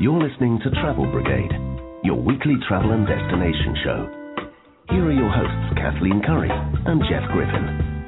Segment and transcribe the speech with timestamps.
[0.00, 1.52] You're listening to Travel Brigade,
[2.02, 4.08] your weekly travel and destination show.
[4.88, 8.06] Here are your hosts, Kathleen Curry and Jeff Griffin.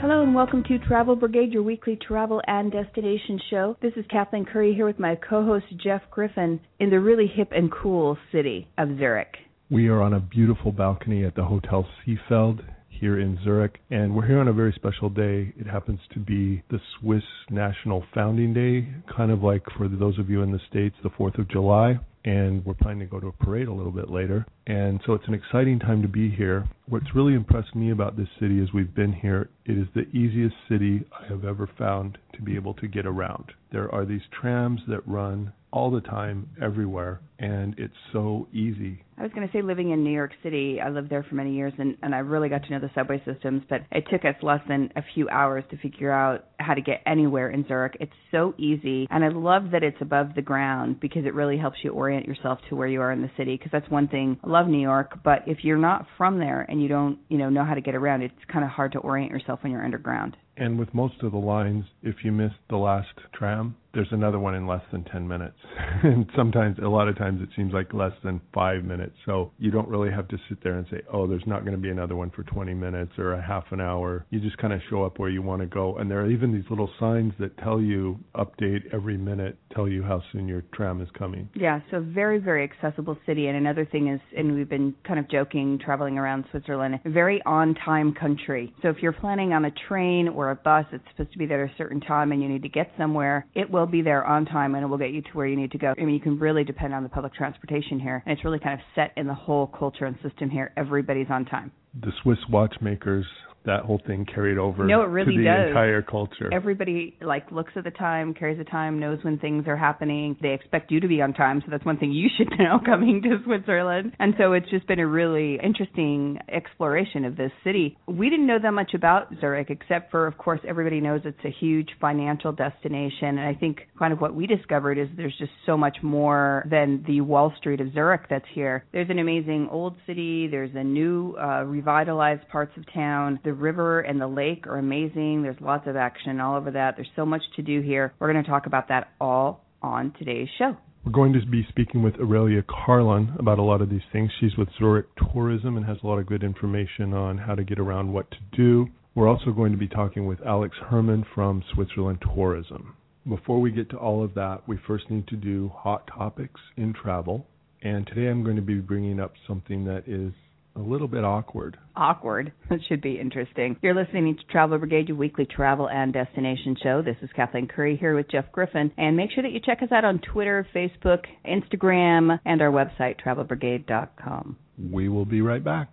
[0.00, 3.76] Hello and welcome to Travel Brigade, your weekly travel and destination show.
[3.82, 7.70] This is Kathleen Curry here with my co-host Jeff Griffin in the really hip and
[7.70, 9.34] cool city of Zurich.
[9.70, 12.64] We are on a beautiful balcony at the Hotel Seefeld
[13.02, 15.52] here in Zurich, and we're here on a very special day.
[15.58, 18.86] It happens to be the Swiss National Founding Day,
[19.16, 21.98] kind of like for those of you in the States, the 4th of July.
[22.24, 24.46] And we're planning to go to a parade a little bit later.
[24.68, 26.68] And so it's an exciting time to be here.
[26.86, 30.54] What's really impressed me about this city as we've been here, it is the easiest
[30.68, 33.46] city I have ever found to be able to get around.
[33.72, 39.02] There are these trams that run all the time, everywhere, and it's so easy.
[39.18, 41.54] I was going to say, living in New York City, I lived there for many
[41.54, 44.34] years, and, and I really got to know the subway systems, but it took us
[44.42, 47.96] less than a few hours to figure out how to get anywhere in Zurich.
[48.00, 51.78] It's so easy, and I love that it's above the ground because it really helps
[51.82, 53.56] you orient yourself to where you are in the city.
[53.56, 54.38] Because that's one thing.
[54.44, 57.48] I love New York, but if you're not from there and you don't, you know,
[57.48, 60.36] know how to get around, it's kind of hard to orient yourself when you're underground.
[60.56, 64.54] And with most of the lines, if you miss the last tram, there's another one
[64.54, 65.56] in less than 10 minutes.
[66.02, 69.14] and sometimes, a lot of times, it seems like less than five minutes.
[69.26, 71.80] So you don't really have to sit there and say, oh, there's not going to
[71.80, 74.26] be another one for 20 minutes or a half an hour.
[74.30, 75.96] You just kind of show up where you want to go.
[75.96, 80.02] And there are even these little signs that tell you, update every minute, tell you
[80.02, 81.48] how soon your tram is coming.
[81.54, 83.46] Yeah, so very, very accessible city.
[83.46, 87.74] And another thing is, and we've been kind of joking traveling around Switzerland, very on
[87.74, 88.72] time country.
[88.82, 91.64] So if you're planning on a train or a bus, it's supposed to be there
[91.64, 94.44] at a certain time and you need to get somewhere, it will be there on
[94.44, 95.94] time and it will get you to where you need to go.
[95.98, 98.22] I mean, you can really depend on the public transportation here.
[98.26, 100.72] And it's really kind of set in the whole culture and system here.
[100.76, 101.72] Everybody's on time.
[102.00, 103.26] The Swiss watchmakers
[103.64, 105.68] that whole thing carried over no, it really to the does.
[105.68, 106.52] entire culture.
[106.52, 110.36] Everybody like looks at the time, carries the time, knows when things are happening.
[110.40, 113.22] They expect you to be on time, so that's one thing you should know coming
[113.22, 114.12] to Switzerland.
[114.18, 117.96] And so it's just been a really interesting exploration of this city.
[118.06, 121.50] We didn't know that much about Zurich except for of course everybody knows it's a
[121.50, 125.76] huge financial destination and I think kind of what we discovered is there's just so
[125.76, 128.84] much more than the Wall Street of Zurich that's here.
[128.92, 133.38] There's an amazing old city, there's a new uh, revitalized parts of town.
[133.44, 135.42] The river and the lake are amazing.
[135.42, 136.96] There's lots of action all over that.
[136.96, 138.12] There's so much to do here.
[138.18, 140.76] We're going to talk about that all on today's show.
[141.04, 144.30] We're going to be speaking with Aurelia Carlin about a lot of these things.
[144.38, 147.80] She's with Zurich Tourism and has a lot of good information on how to get
[147.80, 148.86] around what to do.
[149.14, 152.96] We're also going to be talking with Alex Herman from Switzerland Tourism.
[153.28, 156.92] Before we get to all of that, we first need to do hot topics in
[156.92, 157.46] travel.
[157.82, 160.32] And today I'm going to be bringing up something that is
[160.76, 161.78] a little bit awkward.
[161.96, 162.52] Awkward.
[162.70, 163.76] That should be interesting.
[163.82, 167.02] You're listening to Travel Brigade, your weekly travel and destination show.
[167.02, 168.90] This is Kathleen Curry here with Jeff Griffin.
[168.96, 173.16] And make sure that you check us out on Twitter, Facebook, Instagram, and our website,
[173.22, 174.56] travelbrigade.com.
[174.90, 175.92] We will be right back.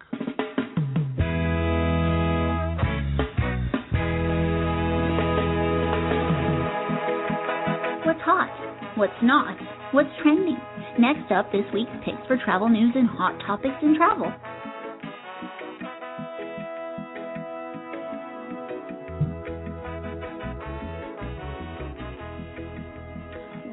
[8.06, 8.98] What's hot?
[8.98, 9.58] What's not?
[9.92, 10.58] What's trending?
[10.98, 14.32] Next up, this week's picks for travel news and hot topics in travel.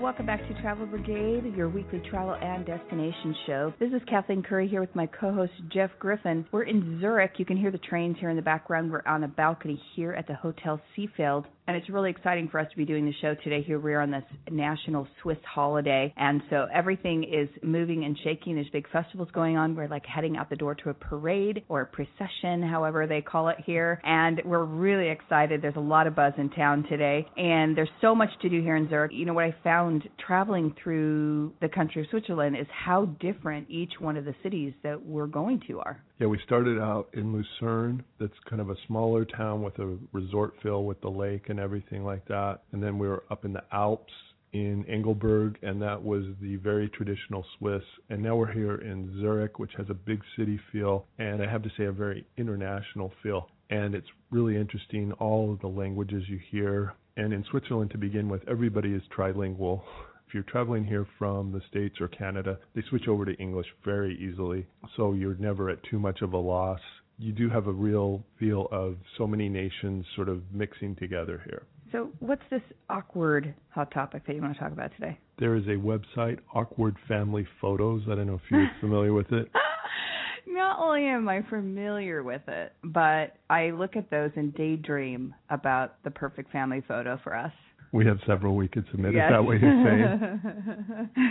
[0.01, 3.75] Welcome back to Travel Brigade, your weekly travel and destination show.
[3.81, 6.47] This is Kathleen Curry here with my co-host Jeff Griffin.
[6.53, 7.33] We're in Zurich.
[7.39, 8.93] You can hear the trains here in the background.
[8.93, 12.71] We're on a balcony here at the Hotel Seefeld and it's really exciting for us
[12.71, 13.63] to be doing the show today.
[13.63, 18.55] Here we are on this national Swiss holiday, and so everything is moving and shaking.
[18.55, 19.75] There's big festivals going on.
[19.75, 23.49] We're like heading out the door to a parade or a procession, however they call
[23.49, 25.61] it here, and we're really excited.
[25.61, 28.77] There's a lot of buzz in town today, and there's so much to do here
[28.77, 29.13] in Zurich.
[29.13, 33.95] You know what I found traveling through the country of Switzerland is how different each
[33.99, 36.01] one of the cities that we're going to are.
[36.19, 38.03] Yeah, we started out in Lucerne.
[38.19, 42.05] That's kind of a smaller town with a resort feel with the lake and everything
[42.05, 42.61] like that.
[42.73, 44.13] And then we were up in the Alps
[44.53, 47.83] in Engelberg, and that was the very traditional Swiss.
[48.09, 51.63] And now we're here in Zurich, which has a big city feel, and I have
[51.63, 53.49] to say a very international feel.
[53.71, 56.95] And it's really interesting, all of the languages you hear.
[57.17, 59.83] And in Switzerland, to begin with, everybody is trilingual
[60.27, 64.17] if you're traveling here from the States or Canada, they switch over to English very
[64.19, 64.67] easily.
[64.97, 66.81] So you're never at too much of a loss.
[67.19, 71.63] You do have a real feel of so many nations sort of mixing together here.
[71.93, 75.19] So, what's this awkward hot topic that you want to talk about today?
[75.39, 78.03] There is a website, Awkward Family Photos.
[78.11, 79.49] I don't know if you're familiar with it.
[80.47, 86.03] Not only am I familiar with it, but I look at those and daydream about
[86.03, 87.53] the perfect family photo for us.
[87.93, 89.31] We have several we could submit yes.
[89.31, 91.23] it that way to say.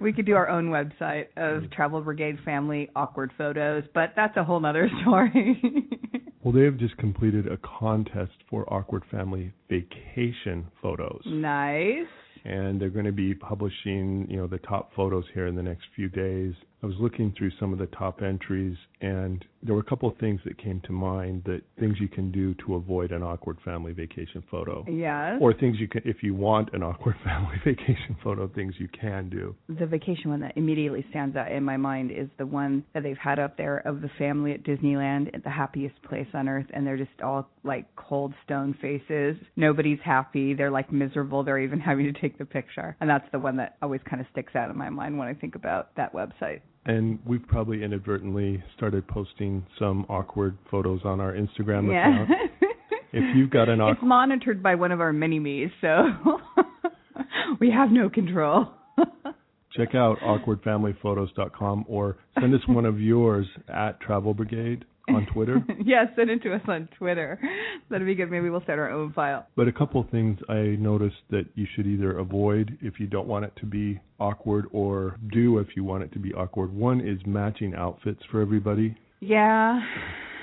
[0.00, 1.72] we could do our own website of mm-hmm.
[1.72, 5.60] Travel Brigade family awkward photos, but that's a whole other story.
[6.42, 11.22] well, they have just completed a contest for awkward family vacation photos.
[11.26, 12.06] Nice.
[12.44, 15.84] And they're going to be publishing, you know, the top photos here in the next
[15.96, 16.52] few days.
[16.84, 20.18] I was looking through some of the top entries, and there were a couple of
[20.18, 23.94] things that came to mind that things you can do to avoid an awkward family
[23.94, 24.84] vacation photo.
[24.86, 25.38] Yes.
[25.40, 29.30] Or things you can, if you want an awkward family vacation photo, things you can
[29.30, 29.56] do.
[29.66, 33.16] The vacation one that immediately stands out in my mind is the one that they've
[33.16, 36.86] had up there of the family at Disneyland at the happiest place on earth, and
[36.86, 39.36] they're just all like cold stone faces.
[39.56, 40.52] Nobody's happy.
[40.52, 41.44] They're like miserable.
[41.44, 42.94] They're even having to take the picture.
[43.00, 45.32] And that's the one that always kind of sticks out in my mind when I
[45.32, 46.60] think about that website.
[46.86, 52.24] And we've probably inadvertently started posting some awkward photos on our Instagram yeah.
[52.24, 52.30] account.
[53.12, 56.04] if you've got an awkward, it's monitored by one of our mini me's, so
[57.60, 58.66] we have no control.
[59.76, 65.64] check out awkwardfamilyphotos.com or send us one of yours at Travel Brigade on Twitter.
[65.84, 67.38] yeah, send it to us on Twitter.
[67.90, 68.30] That'd be good.
[68.30, 69.46] Maybe we'll start our own file.
[69.56, 73.26] But a couple of things I noticed that you should either avoid if you don't
[73.26, 76.74] want it to be awkward or do if you want it to be awkward.
[76.74, 78.96] One is matching outfits for everybody.
[79.20, 79.80] Yeah.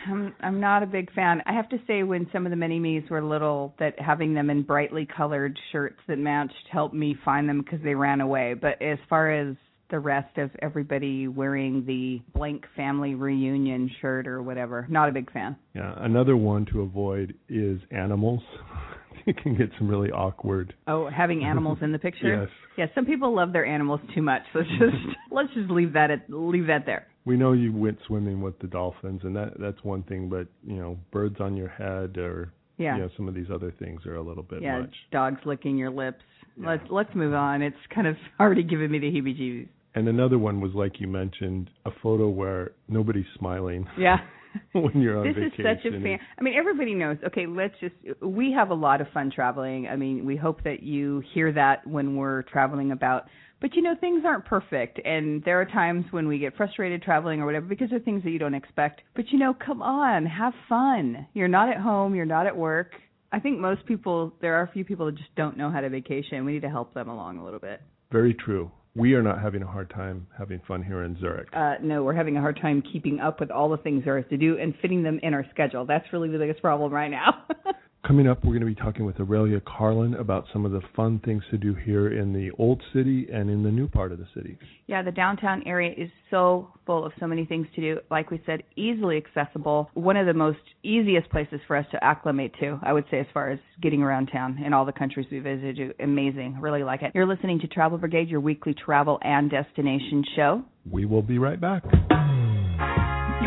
[0.08, 1.42] I'm I'm not a big fan.
[1.46, 4.50] I have to say when some of the mini me's were little that having them
[4.50, 8.56] in brightly colored shirts that matched helped me find them because they ran away.
[8.60, 9.56] But as far as
[9.92, 14.88] the rest of everybody wearing the blank family reunion shirt or whatever.
[14.90, 15.56] Not a big fan.
[15.76, 18.42] Yeah, another one to avoid is animals.
[19.26, 20.74] you can get some really awkward.
[20.88, 22.42] Oh, having animals in the picture.
[22.42, 22.50] yes.
[22.78, 24.44] Yeah, some people love their animals too much.
[24.56, 27.08] Let's just let's just leave that at leave that there.
[27.24, 30.30] We know you went swimming with the dolphins, and that that's one thing.
[30.30, 33.74] But you know, birds on your head, or yeah, you know, some of these other
[33.78, 34.94] things are a little bit yeah, much.
[35.12, 36.24] dogs licking your lips.
[36.58, 36.70] Yeah.
[36.70, 37.62] Let's let's move on.
[37.62, 39.68] It's kind of already giving me the heebie-jeebies.
[39.94, 43.88] And another one was like you mentioned, a photo where nobody's smiling.
[43.98, 44.18] Yeah.
[44.74, 45.64] when you're on this vacation.
[45.64, 46.20] This is such a fan.
[46.38, 47.18] I mean, everybody knows.
[47.28, 47.96] Okay, let's just.
[48.22, 49.88] We have a lot of fun traveling.
[49.88, 53.26] I mean, we hope that you hear that when we're traveling about.
[53.60, 57.42] But you know, things aren't perfect, and there are times when we get frustrated traveling
[57.42, 59.02] or whatever because there are things that you don't expect.
[59.16, 61.28] But you know, come on, have fun.
[61.34, 62.16] You're not at home.
[62.16, 62.94] You're not at work.
[63.32, 64.34] I think most people.
[64.42, 66.44] There are a few people that just don't know how to vacation.
[66.44, 67.82] We need to help them along a little bit.
[68.12, 71.48] Very true we are not having a hard time having fun here in Zurich.
[71.54, 74.26] Uh, no, we're having a hard time keeping up with all the things there is
[74.30, 75.86] to do and fitting them in our schedule.
[75.86, 77.46] That's really the biggest problem right now.
[78.07, 81.21] Coming up, we're going to be talking with Aurelia Carlin about some of the fun
[81.24, 84.25] things to do here in the old city and in the new part of the
[84.33, 84.57] city.
[84.88, 88.00] Yeah, the downtown area is so full of so many things to do.
[88.09, 89.92] Like we said, easily accessible.
[89.94, 93.27] One of the most easiest places for us to acclimate to, I would say, as
[93.36, 95.94] far as getting around town in all the countries we visited.
[96.00, 96.57] Amazing.
[96.59, 97.12] Really like it.
[97.13, 100.63] You're listening to Travel Brigade, your weekly travel and destination show.
[100.89, 101.83] We will be right back.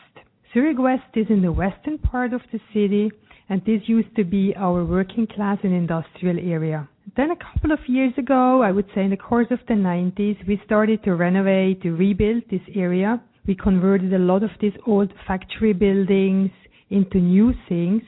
[0.52, 3.12] Zurich West is in the western part of the city,
[3.50, 6.88] and this used to be our working class and industrial area.
[7.16, 10.46] Then a couple of years ago, I would say in the course of the 90s,
[10.46, 13.20] we started to renovate, to rebuild this area.
[13.46, 16.52] We converted a lot of these old factory buildings
[16.90, 18.02] into new things.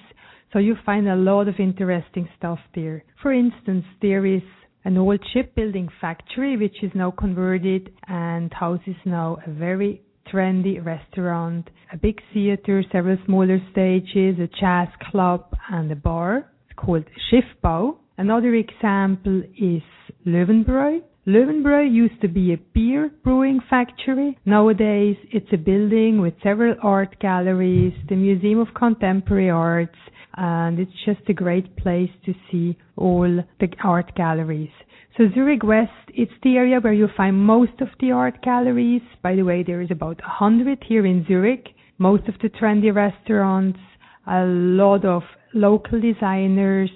[0.52, 3.04] So you find a lot of interesting stuff there.
[3.20, 4.42] For instance, there is
[4.84, 11.68] an old shipbuilding factory which is now converted and houses now a very trendy restaurant,
[11.92, 16.50] a big theater, several smaller stages, a jazz club and a bar.
[16.68, 17.96] It's called Schiffbau.
[18.18, 19.82] Another example is
[20.26, 21.02] Löwenbräu.
[21.26, 24.36] Löwenbräu used to be a beer brewing factory.
[24.44, 29.98] Nowadays, it's a building with several art galleries, the Museum of Contemporary Arts,
[30.34, 34.70] and it's just a great place to see all the art galleries.
[35.18, 39.02] So Zurich West, it's the area where you find most of the art galleries.
[39.22, 41.68] By the way, there is about a hundred here in Zurich.
[41.98, 43.78] Most of the trendy restaurants,
[44.26, 46.90] a lot of local designers.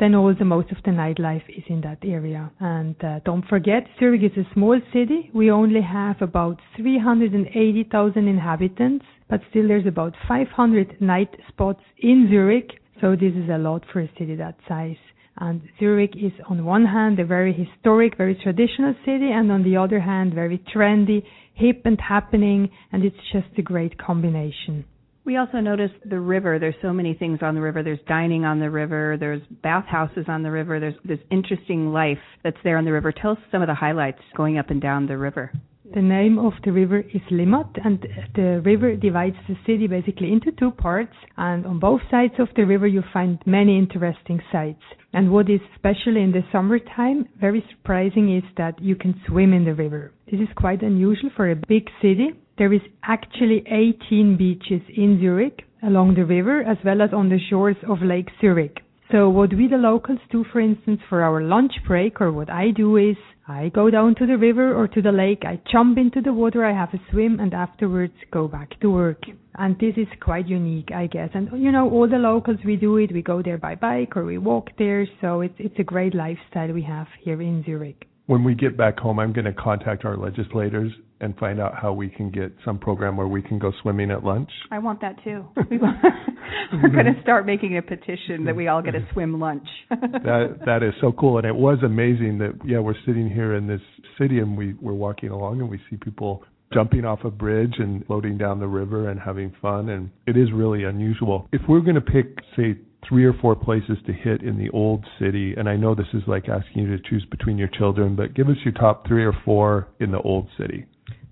[0.00, 2.50] Then also most of the nightlife is in that area.
[2.58, 5.30] And uh, don't forget, Zurich is a small city.
[5.32, 12.72] We only have about 380,000 inhabitants, but still there's about 500 night spots in Zurich.
[13.00, 14.96] So this is a lot for a city that size.
[15.40, 19.78] And Zurich is on one hand a very historic, very traditional city, and on the
[19.78, 21.22] other hand very trendy,
[21.54, 24.84] hip and happening, and it's just a great combination.
[25.24, 26.58] We also noticed the river.
[26.58, 27.82] There's so many things on the river.
[27.82, 29.16] There's dining on the river.
[29.18, 30.80] There's bathhouses on the river.
[30.80, 33.12] There's this interesting life that's there on the river.
[33.12, 35.52] Tell us some of the highlights going up and down the river.
[35.92, 37.98] The name of the river is Limmat, and
[38.36, 41.16] the river divides the city basically into two parts.
[41.36, 44.82] And on both sides of the river, you find many interesting sites.
[45.12, 49.64] And what is especially in the summertime very surprising is that you can swim in
[49.64, 50.12] the river.
[50.30, 52.30] This is quite unusual for a big city.
[52.56, 57.40] There is actually 18 beaches in Zurich along the river as well as on the
[57.48, 58.78] shores of Lake Zurich.
[59.10, 62.70] So what we the locals do, for instance, for our lunch break, or what I
[62.70, 63.16] do is
[63.50, 66.64] I go down to the river or to the lake, I jump into the water,
[66.64, 69.24] I have a swim, and afterwards go back to work.
[69.56, 71.30] And this is quite unique, I guess.
[71.34, 73.12] And you know, all the locals we do it.
[73.12, 75.04] We go there by bike or we walk there.
[75.20, 78.96] So it's it's a great lifestyle we have here in Zurich when we get back
[78.96, 82.78] home, I'm going to contact our legislators and find out how we can get some
[82.78, 84.48] program where we can go swimming at lunch.
[84.70, 85.44] I want that too.
[85.56, 89.66] We're going to start making a petition that we all get a swim lunch.
[89.90, 93.66] that that is so cool, and it was amazing that yeah we're sitting here in
[93.66, 93.80] this
[94.16, 98.06] city and we we're walking along and we see people jumping off a bridge and
[98.06, 101.48] floating down the river and having fun, and it is really unusual.
[101.52, 105.04] If we're going to pick say three or four places to hit in the old
[105.18, 108.34] city, and I know this is like asking you to choose between your children, but
[108.34, 110.86] give us your top three or four in the old city.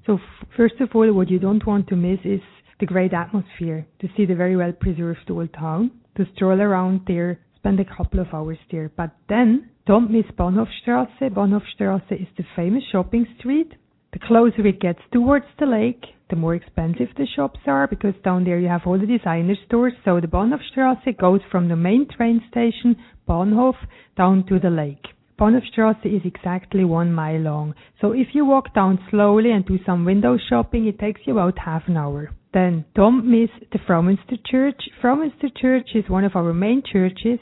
[0.07, 0.19] So,
[0.57, 2.41] first of all, what you don't want to miss is
[2.81, 7.41] the great atmosphere, to see the very well preserved old town, to stroll around there,
[7.57, 8.91] spend a couple of hours there.
[8.97, 11.21] But then, don't miss Bahnhofstrasse.
[11.21, 13.73] Bahnhofstrasse is the famous shopping street.
[14.13, 18.45] The closer it gets towards the lake, the more expensive the shops are because down
[18.45, 19.95] there you have all the designer stores.
[20.05, 22.97] So the Bahnhofstrasse goes from the main train station,
[23.29, 23.75] Bahnhof,
[24.17, 25.05] down to the lake.
[25.39, 27.75] Bahnhofstrasse is exactly one mile long.
[28.01, 31.59] So if you walk down slowly and do some window shopping, it takes you about
[31.59, 32.31] half an hour.
[32.53, 34.81] Then don't miss the Fraumünster Church.
[35.03, 37.39] Fraumünster Church is one of our main churches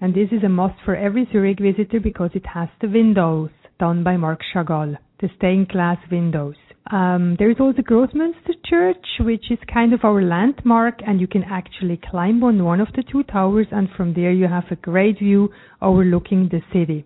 [0.00, 4.02] and this is a must for every Zurich visitor because it has the windows done
[4.02, 6.56] by Marc Chagall, the stained glass windows.
[6.90, 11.44] Um, there is also Grossmünster Church, which is kind of our landmark, and you can
[11.44, 15.18] actually climb on one of the two towers, and from there you have a great
[15.18, 17.04] view overlooking the city.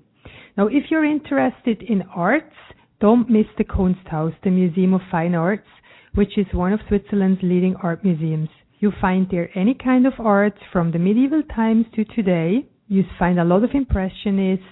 [0.56, 2.54] Now, if you're interested in arts,
[3.00, 5.66] don't miss the Kunsthaus, the Museum of Fine Arts,
[6.14, 8.48] which is one of Switzerland's leading art museums.
[8.78, 12.66] You find there any kind of art from the medieval times to today.
[12.86, 14.64] You find a lot of impressionists,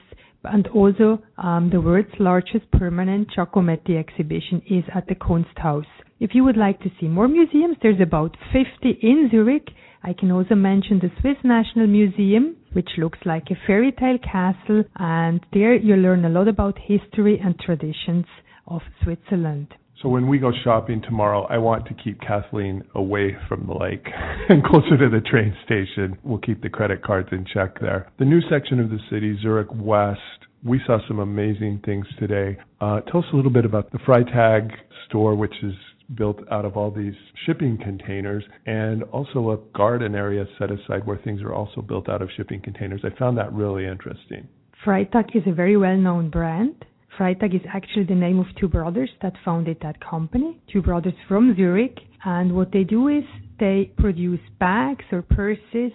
[0.44, 5.86] and also um, the world's largest permanent Giacometti exhibition is at the Kunsthaus.
[6.20, 9.68] If you would like to see more museums, there's about 50 in Zurich.
[10.04, 14.84] I can also mention the Swiss National Museum, which looks like a fairy tale castle,
[14.96, 18.26] and there you learn a lot about history and traditions
[18.66, 19.74] of Switzerland.
[20.02, 24.04] So when we go shopping tomorrow, I want to keep Kathleen away from the lake
[24.48, 26.18] and closer to the train station.
[26.24, 28.10] We'll keep the credit cards in check there.
[28.18, 30.18] The new section of the city, Zurich West,
[30.64, 32.58] we saw some amazing things today.
[32.80, 34.72] Uh, tell us a little bit about the Freitag
[35.06, 35.74] store, which is
[36.16, 37.14] built out of all these
[37.46, 42.22] shipping containers, and also a garden area set aside where things are also built out
[42.22, 43.02] of shipping containers.
[43.04, 44.48] I found that really interesting.
[44.84, 46.84] Freitag is a very well known brand
[47.18, 51.54] Freitag is actually the name of two brothers that founded that company, two brothers from
[51.56, 51.98] Zurich.
[52.24, 53.24] And what they do is
[53.60, 55.92] they produce bags or purses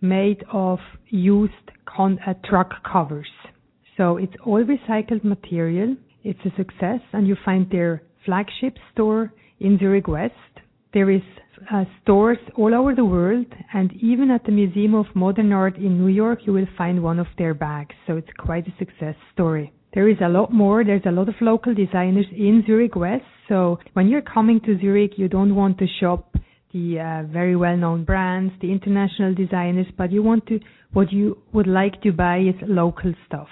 [0.00, 1.52] made of used
[1.84, 3.28] con- uh, truck covers.
[3.96, 5.96] So it's all recycled material.
[6.24, 10.34] It's a success, and you find their flagship store in Zurich West.
[10.92, 11.22] There is
[11.72, 15.98] uh, stores all over the world, and even at the Museum of Modern Art in
[15.98, 17.94] New York, you will find one of their bags.
[18.06, 19.72] So it's quite a success story.
[19.96, 20.84] There is a lot more.
[20.84, 23.24] There's a lot of local designers in Zurich West.
[23.48, 26.36] So when you're coming to Zurich, you don't want to shop
[26.74, 30.60] the uh, very well-known brands, the international designers, but you want to
[30.92, 33.48] what you would like to buy is local stuff,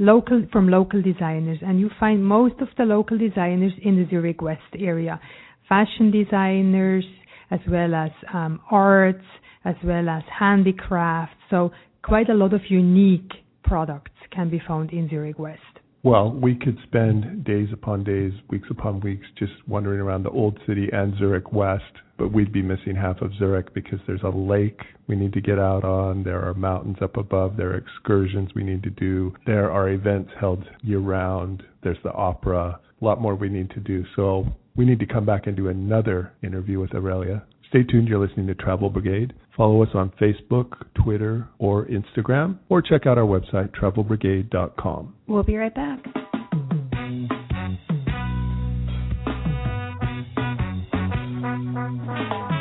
[0.00, 4.42] local from local designers, and you find most of the local designers in the Zurich
[4.42, 5.20] West area,
[5.68, 7.04] fashion designers
[7.52, 9.24] as well as um, arts,
[9.64, 11.36] as well as handicrafts.
[11.50, 11.70] So
[12.02, 13.30] quite a lot of unique
[13.62, 15.73] products can be found in Zurich West.
[16.04, 20.58] Well, we could spend days upon days, weeks upon weeks, just wandering around the old
[20.66, 21.82] city and Zurich West,
[22.18, 25.58] but we'd be missing half of Zurich because there's a lake we need to get
[25.58, 29.70] out on, there are mountains up above, there are excursions we need to do, there
[29.70, 34.04] are events held year round, there's the opera, a lot more we need to do.
[34.14, 34.46] So
[34.76, 37.44] we need to come back and do another interview with Aurelia.
[37.74, 38.06] Stay tuned.
[38.06, 39.34] You're listening to Travel Brigade.
[39.56, 45.12] Follow us on Facebook, Twitter, or Instagram, or check out our website, travelbrigade.com.
[45.26, 46.00] We'll be right back.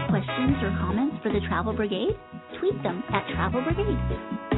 [0.09, 2.17] Questions or comments for the Travel Brigade?
[2.59, 4.52] Tweet them at Travel Brigade.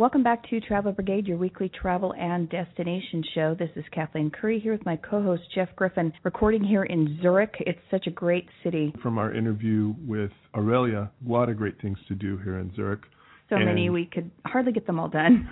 [0.00, 3.54] Welcome back to Travel Brigade, your weekly travel and destination show.
[3.54, 7.52] This is Kathleen Curry here with my co host Jeff Griffin, recording here in Zurich.
[7.60, 8.94] It's such a great city.
[9.02, 13.02] From our interview with Aurelia, a lot of great things to do here in Zurich.
[13.50, 15.48] So And- many, we could hardly get them all done.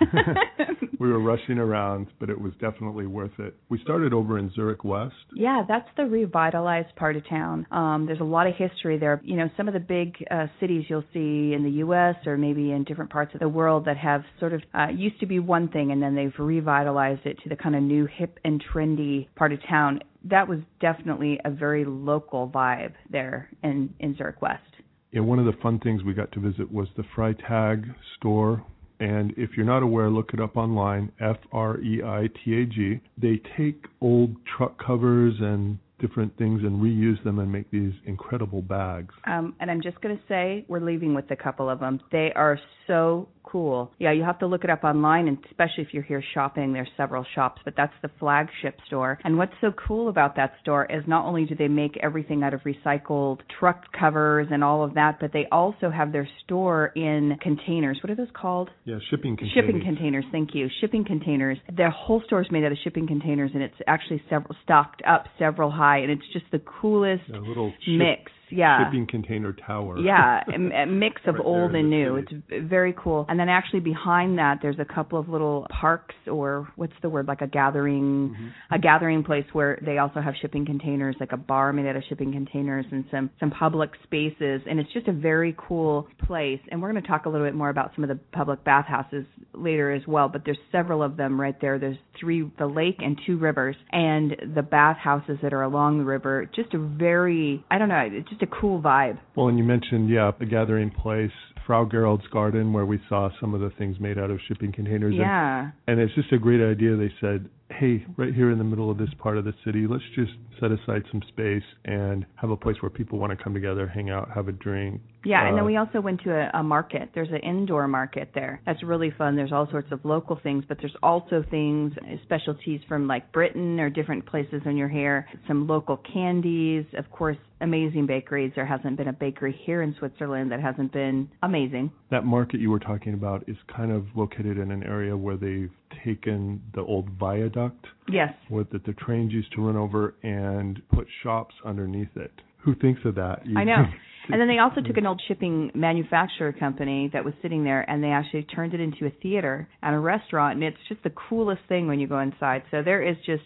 [0.99, 3.55] we were rushing around, but it was definitely worth it.
[3.67, 5.15] We started over in Zurich West.
[5.33, 7.67] Yeah, that's the revitalized part of town.
[7.71, 9.19] Um, there's a lot of history there.
[9.23, 12.15] You know, some of the big uh, cities you'll see in the U.S.
[12.25, 15.25] or maybe in different parts of the world that have sort of uh, used to
[15.25, 18.63] be one thing and then they've revitalized it to the kind of new hip and
[18.73, 19.99] trendy part of town.
[20.23, 24.63] That was definitely a very local vibe there in in Zurich West.
[25.11, 28.63] Yeah, one of the fun things we got to visit was the Freitag store.
[28.99, 32.65] And if you're not aware, look it up online, F R E I T A
[32.65, 32.99] G.
[33.17, 38.61] They take old truck covers and different things and reuse them and make these incredible
[38.61, 39.13] bags.
[39.25, 41.99] Um, and I'm just going to say we're leaving with a couple of them.
[42.11, 43.91] They are so cool.
[43.99, 46.89] Yeah, you have to look it up online, and especially if you're here shopping, there's
[46.95, 49.19] several shops, but that's the flagship store.
[49.23, 52.53] And what's so cool about that store is not only do they make everything out
[52.53, 57.37] of recycled truck covers and all of that, but they also have their store in
[57.41, 57.99] containers.
[58.03, 58.69] What are those called?
[58.85, 59.65] Yeah, shipping containers.
[59.65, 60.67] Shipping containers, thank you.
[60.79, 61.57] Shipping containers.
[61.75, 65.25] Their whole store is made out of shipping containers, and it's actually several stocked up
[65.39, 68.31] several high, and it's just the coolest A little ship- mix.
[68.51, 68.85] Yeah.
[68.85, 69.97] shipping container tower.
[69.99, 72.23] Yeah, a, a mix of Right old and new.
[72.25, 72.43] city.
[72.49, 73.25] It's very cool.
[73.29, 77.27] And then actually behind that, there's a couple of little parks, or what's the word,
[77.27, 77.99] like a gathering,
[78.35, 78.73] Mm-hmm.
[78.75, 82.03] a gathering place where they also have shipping containers, like a bar made out of
[82.09, 84.61] shipping containers, and some some public spaces.
[84.69, 86.59] And it's just a very cool place.
[86.71, 89.25] And we're going to talk a little bit more about some of the public bathhouses
[89.53, 90.29] later as well.
[90.29, 91.79] But there's several of them right there.
[91.79, 96.49] There's three, the lake and two rivers, and the bathhouses that are along the river.
[96.55, 99.17] Just a very, I don't know, it's just a cool vibe.
[99.35, 101.31] Well, and you mentioned, yeah, the gathering place,
[101.65, 105.11] Frau Gerold's Garden, where we saw some of the things made out of shipping containers.
[105.11, 105.71] And- Yeah.
[105.87, 106.95] And it's just a great idea.
[106.95, 110.03] They said, hey, right here in the middle of this part of the city, let's
[110.15, 113.87] just set aside some space and have a place where people want to come together,
[113.87, 115.01] hang out, have a drink.
[115.23, 117.09] Yeah, and then Uh, we also went to a, a market.
[117.13, 118.61] There's an indoor market there.
[118.65, 119.35] That's really fun.
[119.35, 123.79] There's all sorts of local things, but there's also things, uh, specialties from like Britain
[123.79, 125.27] or different places in your hair.
[125.47, 128.53] Some local candies, of course, amazing bakeries.
[128.55, 131.91] There hasn't been a bakery here in Switzerland that hasn't been amazing.
[132.11, 135.71] That market you were talking about is kind of located in an area where they've
[136.03, 138.33] taken the old viaduct Yes.
[138.49, 142.31] with that the trains used to run over and put shops underneath it.
[142.59, 143.45] Who thinks of that?
[143.45, 143.85] You- I know.
[144.31, 148.03] And then they also took an old shipping manufacturer company that was sitting there and
[148.03, 151.61] they actually turned it into a theater and a restaurant and it's just the coolest
[151.67, 152.63] thing when you go inside.
[152.71, 153.43] So there is just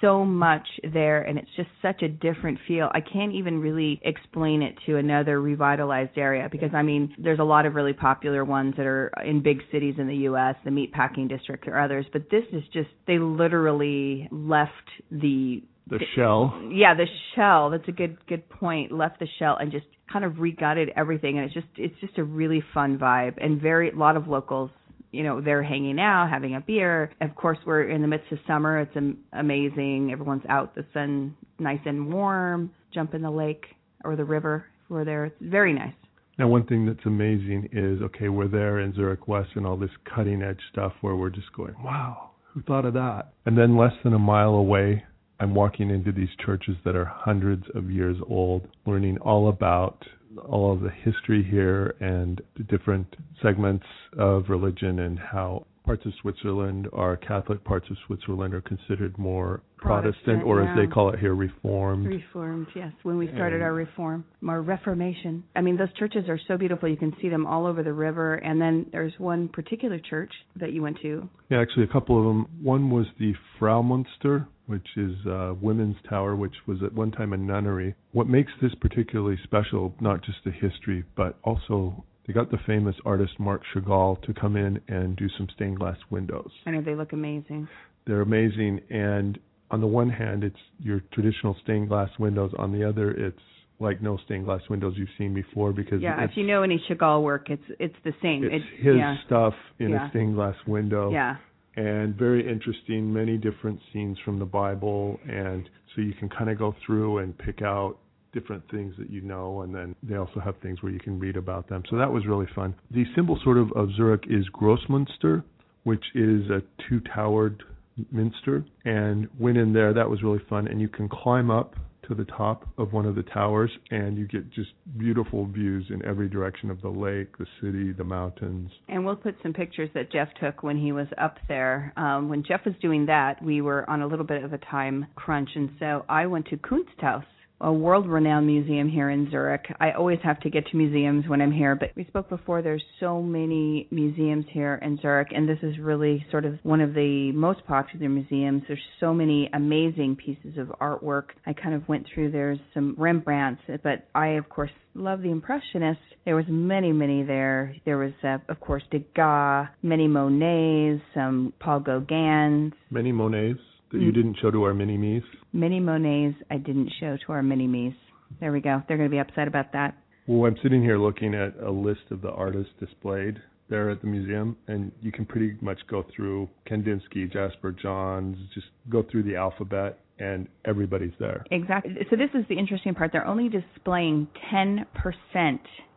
[0.00, 2.90] so much there and it's just such a different feel.
[2.94, 7.44] I can't even really explain it to another revitalized area because I mean there's a
[7.44, 11.28] lot of really popular ones that are in big cities in the US, the meatpacking
[11.28, 14.72] district or others, but this is just they literally left
[15.10, 16.60] the the shell.
[16.70, 17.70] yeah, the shell.
[17.70, 18.92] That's a good good point.
[18.92, 22.24] Left the shell and just kind of regutted everything, and it's just it's just a
[22.24, 24.70] really fun vibe and very a lot of locals
[25.12, 27.12] you know, they're hanging out, having a beer.
[27.20, 28.80] Of course, we're in the midst of summer.
[28.80, 30.10] It's amazing.
[30.10, 30.74] Everyone's out.
[30.74, 32.72] The sun nice and warm.
[32.92, 33.64] Jump in the lake
[34.04, 34.64] or the river.
[34.88, 35.26] We're there.
[35.26, 35.92] It's very nice.
[36.38, 39.90] Now, one thing that's amazing is okay, we're there in Zurich West and all this
[40.14, 43.32] cutting edge stuff where we're just going, wow, who thought of that?
[43.44, 45.04] And then less than a mile away,
[45.42, 50.04] I'm walking into these churches that are hundreds of years old, learning all about
[50.48, 53.84] all of the history here and the different segments
[54.16, 59.62] of religion and how parts of Switzerland are Catholic, parts of Switzerland are considered more
[59.78, 60.86] Protestant, Protestant, or as yeah.
[60.86, 62.06] they call it here, Reformed.
[62.06, 62.92] Reformed, yes.
[63.02, 65.42] When we started And- our reform, our Reformation.
[65.56, 66.88] I mean, those churches are so beautiful.
[66.88, 68.36] You can see them all over the river.
[68.36, 71.28] And then there's one particular church that you went to.
[71.50, 72.46] Yeah, actually, a couple of them.
[72.62, 77.36] One was the Fraumünster, which is a women's tower, which was at one time a
[77.36, 77.94] nunnery.
[78.12, 82.96] What makes this particularly special, not just the history, but also they got the famous
[83.04, 86.50] artist Marc Chagall to come in and do some stained glass windows.
[86.64, 87.68] I know they look amazing.
[88.06, 89.38] They're amazing, and
[89.70, 92.52] on the one hand, it's your traditional stained glass windows.
[92.58, 93.38] On the other, it's
[93.78, 97.22] like no stained glass windows you've seen before because Yeah, if you know any Chagall
[97.22, 98.44] work, it's it's the same.
[98.44, 100.06] it's It- his yeah, stuff in Yeah.
[100.06, 101.10] a stained glass window.
[101.10, 101.36] yeah.
[101.76, 106.58] And very interesting, many different scenes from the Bible, and so you can kind of
[106.58, 107.98] go through and pick out
[108.32, 111.36] different things that you know, and then they also have things where you can read
[111.36, 111.82] about them.
[111.90, 112.74] So that was really fun.
[112.90, 115.44] The symbol sort of of Zurich is Grossmünster,
[115.84, 117.62] which is a two-towered
[118.10, 119.92] minster, and went in there.
[119.92, 121.74] That was really fun, and you can climb up
[122.14, 126.04] to the top of one of the towers, and you get just beautiful views in
[126.04, 128.70] every direction of the lake, the city, the mountains.
[128.88, 131.92] And we'll put some pictures that Jeff took when he was up there.
[131.96, 135.06] Um, when Jeff was doing that, we were on a little bit of a time
[135.16, 137.24] crunch, and so I went to Kunsthaus,
[137.62, 139.66] a world-renowned museum here in Zurich.
[139.78, 142.60] I always have to get to museums when I'm here, but we spoke before.
[142.60, 146.92] There's so many museums here in Zurich, and this is really sort of one of
[146.92, 148.64] the most popular museums.
[148.66, 151.26] There's so many amazing pieces of artwork.
[151.46, 152.32] I kind of went through.
[152.32, 156.02] There's some Rembrandts, but I of course love the Impressionists.
[156.24, 157.74] There was many, many there.
[157.84, 163.60] There was, uh, of course, Degas, many Monets, some Paul Gauguins, Many Monets
[163.92, 164.14] that you Mm.
[164.14, 165.22] didn't show to our mini me's.
[165.52, 167.94] Mini Monets I didn't show to our mini me's.
[168.40, 168.82] There we go.
[168.88, 169.94] They're going to be upset about that.
[170.26, 174.06] Well, I'm sitting here looking at a list of the artists displayed there at the
[174.06, 179.36] museum, and you can pretty much go through Kandinsky, Jasper Johns, just go through the
[179.36, 181.44] alphabet, and everybody's there.
[181.50, 181.96] Exactly.
[182.10, 183.12] So this is the interesting part.
[183.12, 184.86] They're only displaying 10%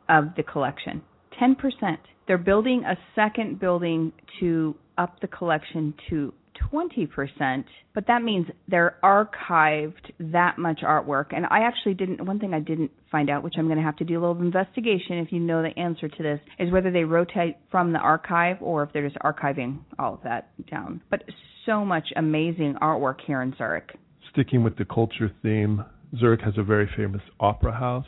[0.10, 1.02] of the collection.
[1.40, 1.98] 10%.
[2.28, 6.34] They're building a second building to up the collection to
[6.72, 7.64] 20%,
[7.94, 11.36] but that means they're archived that much artwork.
[11.36, 13.98] And I actually didn't, one thing I didn't find out, which I'm going to have
[13.98, 17.04] to do a little investigation if you know the answer to this, is whether they
[17.04, 21.02] rotate from the archive or if they're just archiving all of that down.
[21.10, 21.24] But
[21.66, 23.98] so much amazing artwork here in Zurich.
[24.32, 25.84] Sticking with the culture theme,
[26.20, 28.06] Zurich has a very famous opera house,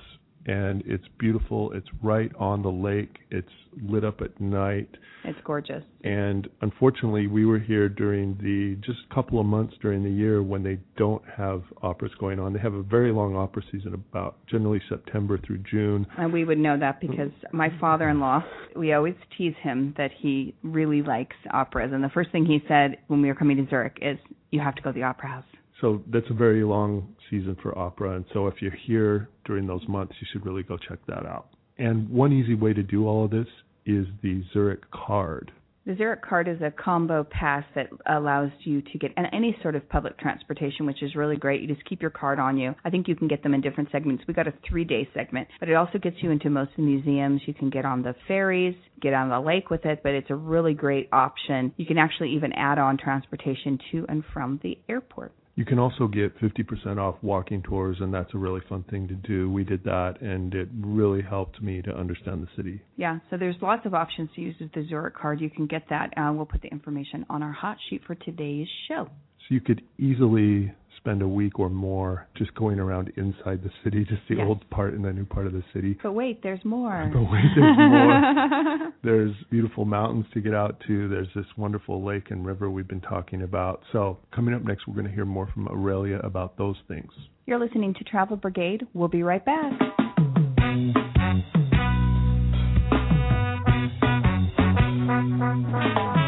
[0.48, 1.72] and it's beautiful.
[1.74, 3.20] It's right on the lake.
[3.30, 3.48] It's
[3.84, 4.90] lit up at night.
[5.26, 5.84] It's gorgeous.
[6.04, 10.42] And unfortunately, we were here during the just a couple of months during the year
[10.42, 12.54] when they don't have operas going on.
[12.54, 16.08] They have a very long opera season, about generally September through June.
[16.18, 18.42] And we would know that because my father in law,
[18.76, 21.92] we always tease him that he really likes operas.
[21.94, 24.18] And the first thing he said when we were coming to Zurich is,
[24.52, 25.57] You have to go to the opera house.
[25.82, 28.16] So that's a very long season for opera.
[28.16, 31.50] And so if you're here during those months, you should really go check that out.
[31.78, 33.48] And one easy way to do all of this
[33.86, 35.52] is the Zurich card.
[35.86, 39.74] The Zurich card is a combo pass that allows you to get an- any sort
[39.74, 41.62] of public transportation, which is really great.
[41.62, 42.76] You just keep your card on you.
[42.84, 44.26] I think you can get them in different segments.
[44.28, 46.82] We got a three day segment, but it also gets you into most of the
[46.82, 47.42] museums.
[47.46, 50.36] You can get on the ferries, get on the lake with it, but it's a
[50.36, 51.72] really great option.
[51.78, 55.32] You can actually even add on transportation to and from the airport.
[55.58, 59.16] You can also get 50% off walking tours, and that's a really fun thing to
[59.16, 59.50] do.
[59.50, 62.80] We did that, and it really helped me to understand the city.
[62.96, 65.42] Yeah, so there's lots of options to use with the Zurich card.
[65.42, 66.14] You can get that.
[66.16, 69.06] Uh, we'll put the information on our hot sheet for today's show.
[69.06, 70.72] So you could easily
[71.08, 74.46] spend a week or more just going around inside the city, just the Yes.
[74.46, 75.98] old part and the new part of the city.
[76.04, 77.10] But wait, there's more.
[77.14, 78.92] But wait, there's more.
[79.04, 81.08] There's beautiful mountains to get out to.
[81.08, 83.82] There's this wonderful lake and river we've been talking about.
[83.94, 87.12] So, coming up next, we're going to hear more from Aurelia about those things.
[87.46, 88.86] You're listening to Travel Brigade.
[88.94, 89.72] We'll be right back.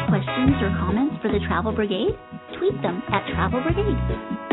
[0.08, 2.16] Questions or comments for the Travel Brigade?
[2.58, 4.49] Tweet them at Travel Brigade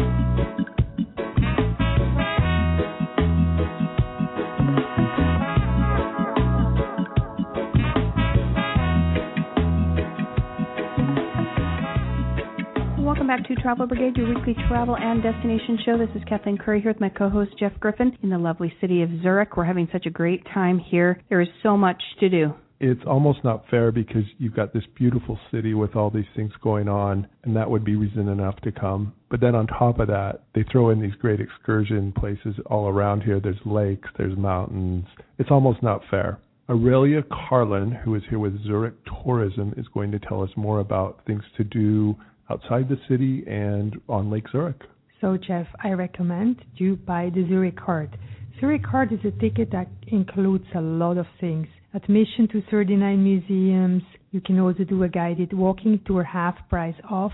[13.38, 15.98] back to Travel Brigade, your weekly travel and destination show.
[15.98, 19.10] This is Kathleen Curry here with my co-host Jeff Griffin in the lovely city of
[19.22, 19.58] Zurich.
[19.58, 21.22] We're having such a great time here.
[21.30, 22.54] There is so much to do.
[22.80, 26.88] It's almost not fair because you've got this beautiful city with all these things going
[26.88, 29.14] on, and that would be reason enough to come.
[29.30, 33.24] But then on top of that, they throw in these great excursion places all around
[33.24, 33.40] here.
[33.40, 35.06] There's lakes, there's mountains.
[35.40, 36.40] It's almost not fair.
[36.70, 41.22] Aurelia Carlin, who is here with Zurich Tourism, is going to tell us more about
[41.26, 42.16] things to do
[42.50, 44.82] outside the city and on Lake Zurich.
[45.20, 48.18] So, Jeff, I recommend you buy the Zurich card.
[48.60, 51.68] Zurich card is a ticket that includes a lot of things.
[51.98, 54.04] Admission to 39 museums.
[54.30, 57.32] You can also do a guided walking tour half price off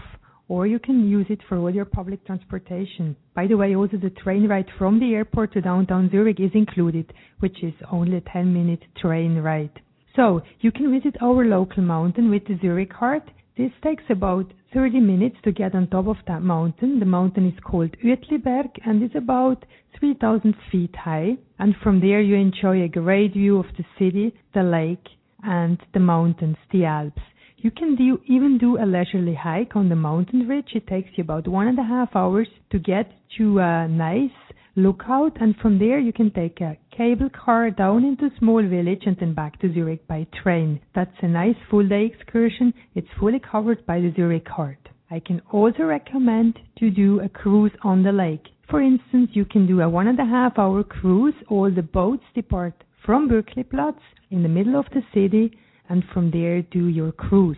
[0.47, 3.13] or you can use it for all your public transportation.
[3.35, 7.11] By the way, also the train ride from the airport to downtown Zurich is included,
[7.41, 9.81] which is only a 10 minute train ride.
[10.15, 13.23] So, you can visit our local mountain with the Zurich card.
[13.57, 16.99] This takes about 30 minutes to get on top of that mountain.
[16.99, 19.65] The mountain is called Uetliberg and is about
[20.03, 21.37] 3,000 feet high.
[21.59, 25.07] And from there you enjoy a great view of the city, the lake,
[25.41, 27.21] and the mountains, the Alps.
[27.55, 30.71] You can do, even do a leisurely hike on the mountain ridge.
[30.75, 34.37] It takes you about one and a half hours to get to a nice
[34.75, 39.03] lookout, and from there you can take a cable car down into a small village
[39.05, 40.81] and then back to Zurich by train.
[40.93, 42.73] That's a nice full day excursion.
[42.93, 44.77] It's fully covered by the Zurich card.
[45.09, 48.47] I can also recommend to do a cruise on the lake.
[48.69, 51.35] For instance, you can do a one and a half hour cruise.
[51.49, 52.73] All the boats depart
[53.05, 53.99] from Bürkliplatz
[54.31, 55.57] in the middle of the city
[55.89, 57.57] and from there do your cruise.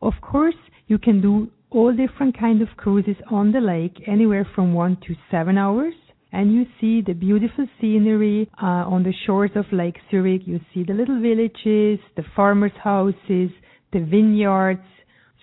[0.00, 4.72] Of course, you can do all different kind of cruises on the lake, anywhere from
[4.72, 5.94] one to seven hours.
[6.32, 10.42] And you see the beautiful scenery uh, on the shores of Lake Zurich.
[10.46, 13.50] You see the little villages, the farmers' houses,
[13.92, 14.80] the vineyards.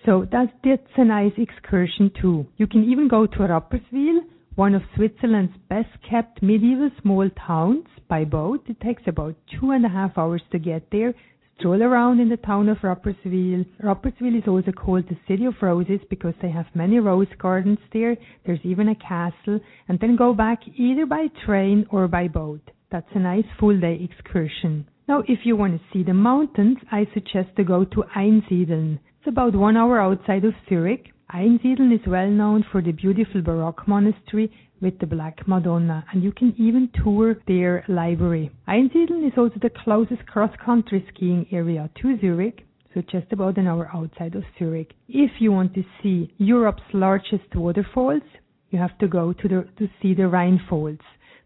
[0.04, 2.46] So that's, that's a nice excursion too.
[2.58, 4.20] You can even go to Rapperswil,
[4.54, 8.62] one of Switzerland's best kept medieval small towns by boat.
[8.68, 11.14] It takes about two and a half hours to get there
[11.58, 13.64] stroll around in the town of Rapperswil.
[13.82, 18.16] Rapperswil is also called the City of Roses because they have many rose gardens there.
[18.44, 22.60] There's even a castle, and then go back either by train or by boat.
[22.90, 24.86] That's a nice full day excursion.
[25.06, 28.98] Now, if you want to see the mountains, I suggest to go to Einsiedeln.
[29.18, 31.13] It's about one hour outside of Zurich.
[31.32, 36.30] Einsiedeln is well known for the beautiful Baroque monastery with the Black Madonna, and you
[36.32, 38.50] can even tour their library.
[38.68, 43.90] Einsiedeln is also the closest cross-country skiing area to Zurich, so just about an hour
[43.94, 44.92] outside of Zurich.
[45.08, 48.22] If you want to see Europe's largest waterfalls,
[48.70, 50.98] you have to go to the to see the Rhine Falls.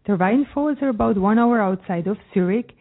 [0.05, 2.73] The Rhine Falls are about one hour outside of Zurich,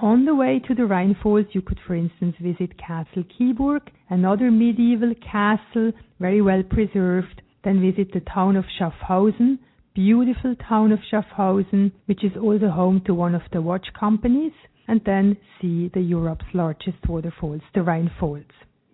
[0.00, 4.50] on the way to the Rhine Falls, you could, for instance, visit Castle Kyburg, another
[4.50, 7.42] medieval castle, very well preserved.
[7.62, 9.58] Then visit the town of Schaffhausen,
[9.94, 14.52] beautiful town of Schaffhausen, which is also home to one of the watch companies,
[14.88, 18.44] and then see the Europe's largest waterfalls, the Rhine Falls.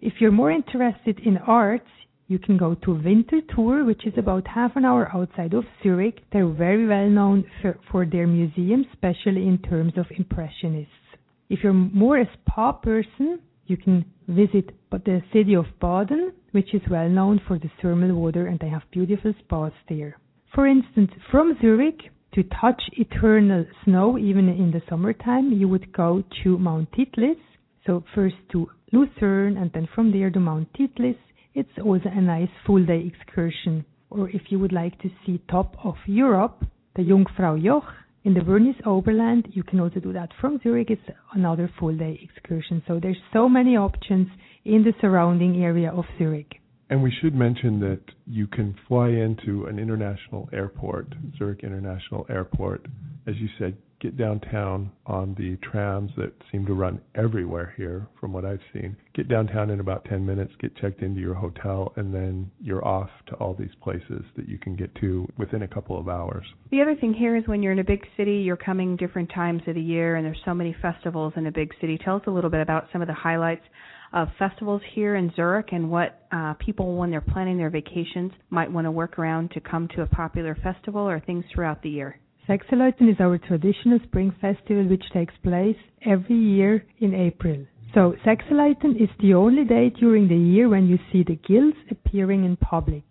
[0.01, 1.91] If you're more interested in arts,
[2.33, 6.19] you can go to Winterthur, which is about half an hour outside of Zurich.
[6.33, 11.07] They're very well known for, for their museum, especially in terms of Impressionists.
[11.51, 16.81] If you're more a spa person, you can visit the city of Baden, which is
[16.91, 20.17] well known for the thermal water, and they have beautiful spas there.
[20.55, 22.01] For instance, from Zurich
[22.35, 27.41] to touch eternal snow, even in the summertime, you would go to Mount Titlis.
[27.87, 31.17] So first to Lucerne and then from there to Mount Titlis.
[31.55, 33.85] It's also a nice full day excursion.
[34.11, 36.65] Or if you would like to see top of Europe,
[36.97, 37.89] the Jungfrau Joch
[38.25, 40.91] in the Bernese Oberland, you can also do that from Zurich.
[40.91, 41.03] It's
[41.35, 42.83] another full day excursion.
[42.87, 44.29] So there's so many options
[44.65, 46.61] in the surrounding area of Zurich.
[46.91, 52.87] And we should mention that you can fly into an international airport, Zurich International Airport.
[53.27, 58.33] As you said, get downtown on the trams that seem to run everywhere here, from
[58.33, 58.97] what I've seen.
[59.15, 63.11] Get downtown in about 10 minutes, get checked into your hotel, and then you're off
[63.29, 66.45] to all these places that you can get to within a couple of hours.
[66.73, 69.63] The other thing here is when you're in a big city, you're coming different times
[69.69, 71.99] of the year, and there's so many festivals in a big city.
[72.05, 73.65] Tell us a little bit about some of the highlights
[74.13, 78.71] of festivals here in Zurich and what uh, people, when they're planning their vacations, might
[78.71, 82.19] want to work around to come to a popular festival or things throughout the year.
[82.49, 87.67] Sechseläuten is our traditional spring festival which takes place every year in April.
[87.95, 92.45] So Sechseläuten is the only day during the year when you see the guilds appearing
[92.45, 93.05] in public.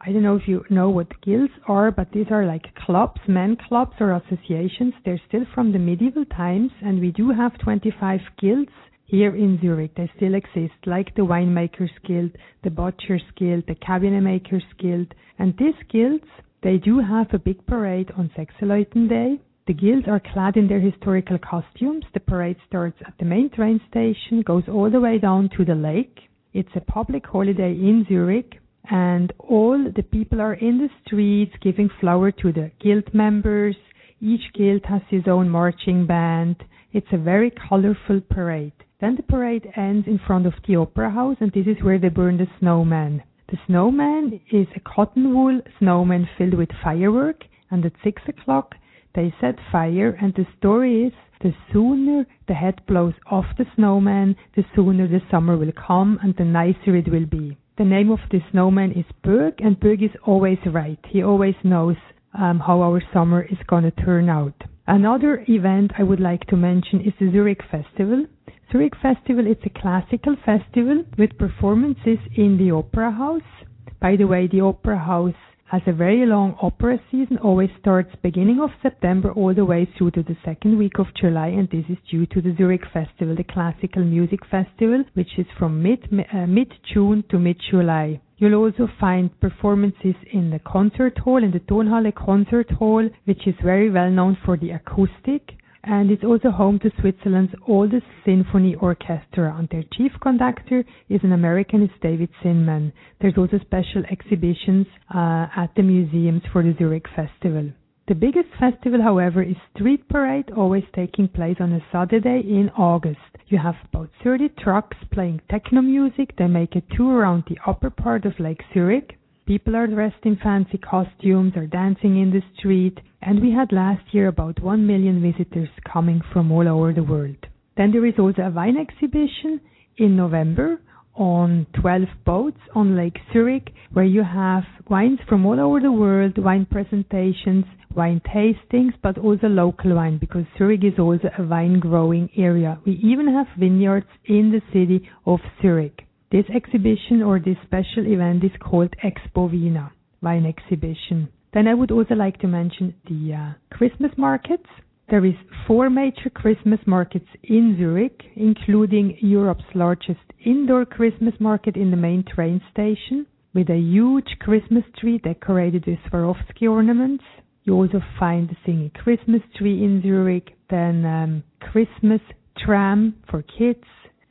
[0.00, 3.56] I don't know if you know what guilds are, but these are like clubs, men
[3.68, 4.94] clubs or associations.
[5.04, 8.70] They're still from the medieval times and we do have 25 guilds
[9.06, 9.96] here in Zurich.
[9.96, 12.30] They still exist, like the Winemakers Guild,
[12.62, 15.12] the Butchers Guild, the Cabinet Makers Guild.
[15.38, 16.24] And these guilds,
[16.62, 19.40] they do have a big parade on Sechseläuten Day.
[19.66, 22.04] The guilds are clad in their historical costumes.
[22.14, 25.74] The parade starts at the main train station, goes all the way down to the
[25.74, 26.18] lake.
[26.54, 31.90] It's a public holiday in Zurich and all the people are in the streets giving
[32.00, 33.76] flower to the guild members.
[34.20, 36.56] Each guild has its own marching band.
[36.92, 38.72] It's a very colorful parade.
[39.00, 42.08] Then the parade ends in front of the opera house and this is where they
[42.08, 43.22] burn the snowman.
[43.48, 48.74] The snowman is a cotton wool snowman filled with firework and at six o'clock
[49.14, 54.36] they set fire and the story is the sooner the head blows off the snowman,
[54.54, 57.56] the sooner the summer will come and the nicer it will be.
[57.78, 60.98] The name of the snowman is Böögg, and Böögg is always right.
[61.08, 61.96] He always knows
[62.32, 64.54] um, how our summer is going to turn out.
[64.86, 68.26] Another event I would like to mention is the Zurich Festival.
[68.72, 73.52] Zurich Festival is a classical festival with performances in the Opera House.
[74.00, 78.58] By the way, the Opera House has a very long opera season, always starts beginning
[78.60, 81.96] of September all the way through to the second week of July, and this is
[82.10, 86.00] due to the Zurich Festival, the classical music festival, which is from mid
[86.32, 88.20] uh, mid June to mid July.
[88.38, 93.54] You'll also find performances in the concert hall, in the Tonhalle Concert Hall, which is
[93.62, 95.52] very well known for the acoustic
[95.86, 101.32] and it's also home to Switzerland's oldest symphony orchestra, and their chief conductor is an
[101.32, 102.92] American, is David Zinman.
[103.20, 107.70] There's also special exhibitions uh, at the museums for the Zurich Festival.
[108.08, 113.18] The biggest festival, however, is Street Parade, always taking place on a Saturday in August.
[113.46, 116.34] You have about 30 trucks playing techno music.
[116.36, 119.18] They make a tour around the upper part of Lake Zurich.
[119.46, 124.02] People are dressed in fancy costumes or dancing in the street, and we had last
[124.12, 127.36] year about 1 million visitors coming from all over the world.
[127.76, 129.60] Then there is also a wine exhibition
[129.98, 130.80] in November
[131.14, 136.36] on 12 boats on Lake Zurich, where you have wines from all over the world,
[136.38, 142.28] wine presentations, wine tastings, but also local wine, because Zurich is also a wine growing
[142.36, 142.80] area.
[142.84, 146.05] We even have vineyards in the city of Zurich.
[146.32, 151.28] This exhibition or this special event is called Expo Vina, wine exhibition.
[151.54, 154.66] Then I would also like to mention the uh, Christmas markets.
[155.08, 155.34] There is
[155.68, 162.24] four major Christmas markets in Zurich, including Europe's largest indoor Christmas market in the main
[162.24, 167.24] train station, with a huge Christmas tree decorated with Swarovski ornaments.
[167.62, 172.20] You also find the singing Christmas tree in Zurich, then um, Christmas
[172.58, 173.84] tram for kids,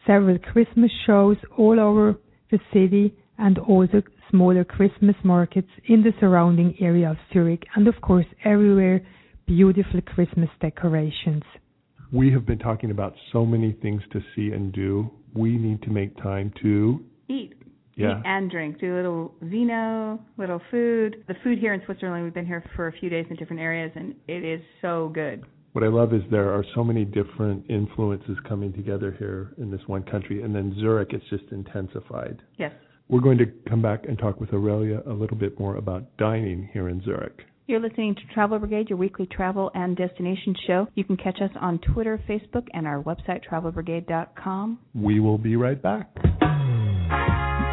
[0.05, 2.15] several Christmas shows all over
[2.51, 7.95] the city and also smaller Christmas markets in the surrounding area of Zurich and of
[8.01, 9.01] course everywhere
[9.45, 11.43] beautiful Christmas decorations.
[12.11, 15.11] We have been talking about so many things to see and do.
[15.33, 17.53] We need to make time to eat.
[17.95, 18.19] Yeah.
[18.19, 18.79] Eat and drink.
[18.79, 21.23] Do a little vino, little food.
[21.27, 23.91] The food here in Switzerland, we've been here for a few days in different areas,
[23.95, 28.37] and it is so good what I love is there are so many different influences
[28.47, 32.41] coming together here in this one country, and then Zurich, it's just intensified.
[32.57, 32.71] Yes.
[33.09, 36.69] We're going to come back and talk with Aurelia a little bit more about dining
[36.71, 37.41] here in Zurich.
[37.67, 40.87] You're listening to Travel Brigade, your weekly travel and destination show.
[40.95, 44.79] You can catch us on Twitter, Facebook, and our website, travelbrigade.com.
[44.93, 46.09] We will be right back.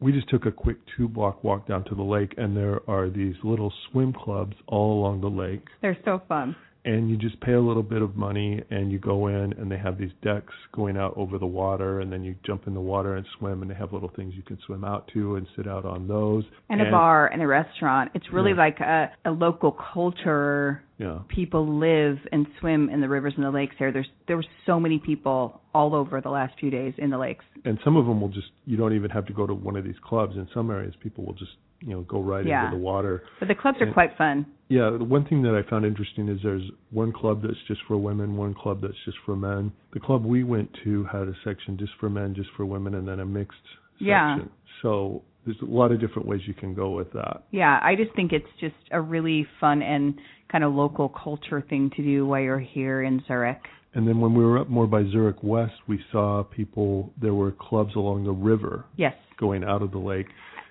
[0.00, 3.10] We just took a quick two block walk down to the lake, and there are
[3.10, 5.66] these little swim clubs all along the lake.
[5.82, 6.54] They're so fun.
[6.88, 9.76] And you just pay a little bit of money and you go in and they
[9.76, 13.16] have these decks going out over the water and then you jump in the water
[13.16, 15.84] and swim and they have little things you can swim out to and sit out
[15.84, 16.44] on those.
[16.70, 18.10] And, and a bar and a restaurant.
[18.14, 18.56] It's really yeah.
[18.56, 20.82] like a, a local culture.
[20.96, 21.18] Yeah.
[21.28, 23.92] People live and swim in the rivers and the lakes there.
[23.92, 27.44] There's there were so many people all over the last few days in the lakes.
[27.66, 29.84] And some of them will just you don't even have to go to one of
[29.84, 30.36] these clubs.
[30.36, 32.66] In some areas people will just you know go right yeah.
[32.66, 33.22] into the water.
[33.38, 34.46] But the clubs are quite fun.
[34.68, 37.96] Yeah, the one thing that I found interesting is there's one club that's just for
[37.96, 39.72] women, one club that's just for men.
[39.94, 43.08] The club we went to had a section just for men, just for women, and
[43.08, 43.56] then a mixed
[43.94, 44.06] section.
[44.06, 44.38] yeah.
[44.82, 47.44] So there's a lot of different ways you can go with that.
[47.50, 50.14] Yeah, I just think it's just a really fun and
[50.52, 53.62] kind of local culture thing to do while you're here in Zurich.
[53.94, 57.12] And then when we were up more by Zurich West, we saw people.
[57.20, 58.84] There were clubs along the river.
[58.96, 59.14] Yes.
[59.40, 60.26] Going out of the lake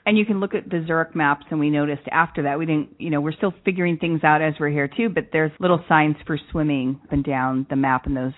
[0.07, 2.95] and you can look at the Zurich maps and we noticed after that we didn't
[2.97, 6.15] you know we're still figuring things out as we're here too but there's little signs
[6.25, 8.33] for swimming up and down the map and those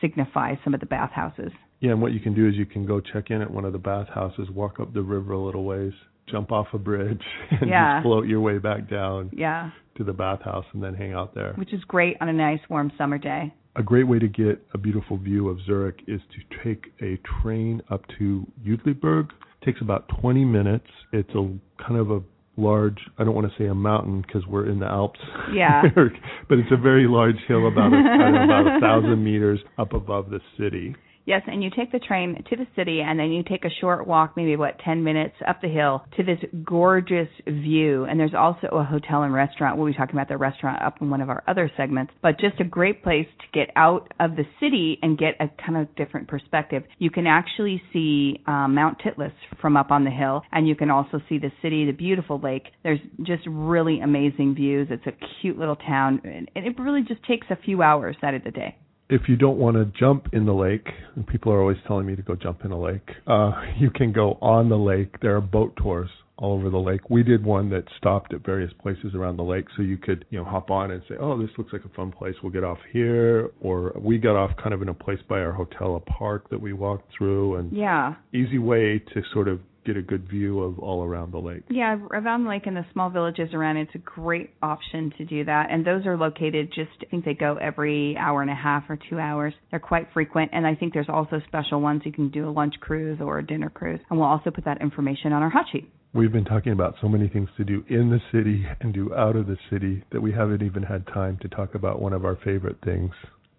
[0.00, 1.50] signify some of the bathhouses
[1.80, 3.72] yeah and what you can do is you can go check in at one of
[3.72, 5.92] the bathhouses walk up the river a little ways
[6.30, 7.96] jump off a bridge and yeah.
[7.96, 9.70] just float your way back down yeah.
[9.96, 12.92] to the bathhouse and then hang out there which is great on a nice warm
[12.98, 16.86] summer day a great way to get a beautiful view of Zurich is to take
[17.02, 19.28] a train up to Uetliberg
[19.66, 20.86] takes about 20 minutes.
[21.12, 21.48] It's a
[21.82, 22.20] kind of a
[22.56, 25.20] large I don't want to say a mountain because we're in the Alps.
[25.52, 25.82] Yeah.
[26.48, 30.30] but it's a very large hill about a, know, about a thousand meters up above
[30.30, 30.94] the city.
[31.26, 34.06] Yes, and you take the train to the city, and then you take a short
[34.06, 38.04] walk, maybe what ten minutes up the hill to this gorgeous view.
[38.04, 39.76] And there's also a hotel and restaurant.
[39.76, 42.60] We'll be talking about the restaurant up in one of our other segments, but just
[42.60, 46.28] a great place to get out of the city and get a kind of different
[46.28, 46.84] perspective.
[46.98, 50.90] You can actually see um, Mount Titlis from up on the hill, and you can
[50.90, 52.66] also see the city, the beautiful lake.
[52.84, 54.86] There's just really amazing views.
[54.92, 58.44] It's a cute little town, and it really just takes a few hours out of
[58.44, 58.76] the day
[59.08, 62.16] if you don't want to jump in the lake, and people are always telling me
[62.16, 65.20] to go jump in a lake, uh, you can go on the lake.
[65.20, 67.08] There are boat tours all over the lake.
[67.08, 70.38] We did one that stopped at various places around the lake, so you could, you
[70.38, 72.34] know, hop on and say, "Oh, this looks like a fun place.
[72.42, 75.52] We'll get off here." Or we got off kind of in a place by our
[75.52, 79.96] hotel, a park that we walked through, and yeah, easy way to sort of get
[79.96, 81.62] a good view of all around the lake.
[81.70, 85.44] Yeah, around the lake and the small villages around it's a great option to do
[85.44, 85.68] that.
[85.70, 88.98] And those are located just I think they go every hour and a half or
[89.08, 89.54] 2 hours.
[89.70, 92.74] They're quite frequent and I think there's also special ones you can do a lunch
[92.80, 94.00] cruise or a dinner cruise.
[94.10, 95.90] And we'll also put that information on our hot sheet.
[96.12, 99.36] We've been talking about so many things to do in the city and do out
[99.36, 102.36] of the city that we haven't even had time to talk about one of our
[102.42, 103.10] favorite things.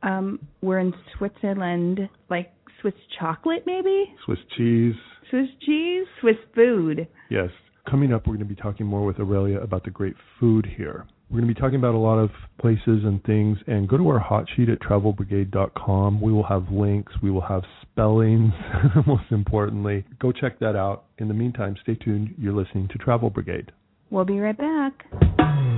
[0.02, 2.52] Um, we're in Switzerland, like
[2.82, 4.06] Swiss chocolate, maybe?
[4.26, 4.96] Swiss cheese.
[5.30, 6.06] Swiss cheese?
[6.22, 7.08] Swiss food.
[7.30, 7.50] Yes.
[7.90, 11.06] Coming up, we're going to be talking more with Aurelia about the great food here.
[11.30, 13.58] We're going to be talking about a lot of places and things.
[13.68, 16.22] And go to our hot sheet at travelbrigade.com.
[16.22, 17.14] We will have links.
[17.22, 18.54] We will have spellings,
[19.08, 20.06] most importantly.
[20.20, 21.06] Go check that out.
[21.18, 22.34] In the meantime, stay tuned.
[22.38, 23.72] You're listening to Travel Brigade.
[24.10, 25.77] We'll be right back.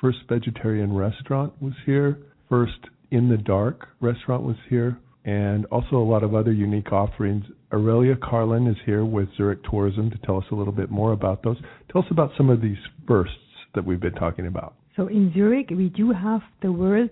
[0.00, 2.18] First vegetarian restaurant was here.
[2.48, 2.78] First
[3.10, 7.44] in the dark restaurant was here and also a lot of other unique offerings.
[7.72, 11.42] Aurelia Carlin is here with Zurich Tourism to tell us a little bit more about
[11.42, 11.56] those.
[11.90, 12.78] Tell us about some of these
[13.08, 13.34] firsts
[13.74, 14.74] that we've been talking about.
[14.96, 17.10] So in Zurich, we do have the world's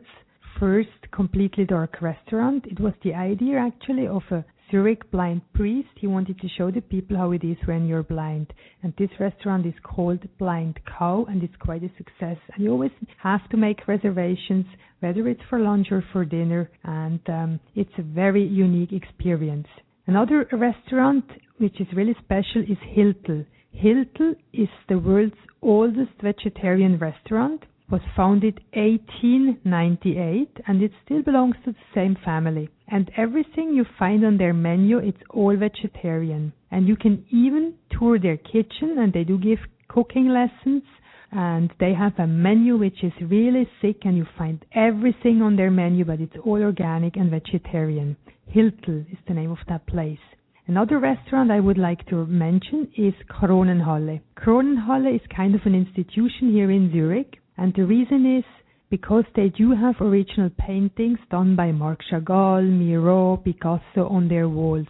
[0.61, 2.66] first completely dark restaurant.
[2.66, 4.45] It was the idea actually of a
[4.75, 5.91] Zurich blind priest.
[6.01, 8.53] He wanted to show the people how it is when you're blind.
[8.83, 12.39] And this restaurant is called Blind Cow and it's quite a success.
[12.53, 12.91] And you always
[13.22, 14.66] have to make reservations,
[14.99, 16.68] whether it's for lunch or for dinner.
[16.83, 19.68] And um, it's a very unique experience.
[20.09, 21.25] Another restaurant
[21.59, 23.47] which is really special is Hiltl.
[23.81, 31.72] Hiltl is the world's oldest vegetarian restaurant was founded 1898 and it still belongs to
[31.72, 32.68] the same family.
[32.89, 36.53] And everything you find on their menu, it's all vegetarian.
[36.70, 39.59] And you can even tour their kitchen and they do give
[39.89, 40.82] cooking lessons
[41.30, 45.70] and they have a menu which is really thick and you find everything on their
[45.70, 48.16] menu but it's all organic and vegetarian.
[48.55, 50.18] Hiltl is the name of that place.
[50.66, 54.22] Another restaurant I would like to mention is Kronenhalle.
[54.39, 58.45] Kronenhalle is kind of an institution here in Zurich and the reason is
[58.91, 64.87] because they do have original paintings done by Marc Chagall, Miro, Picasso on their walls.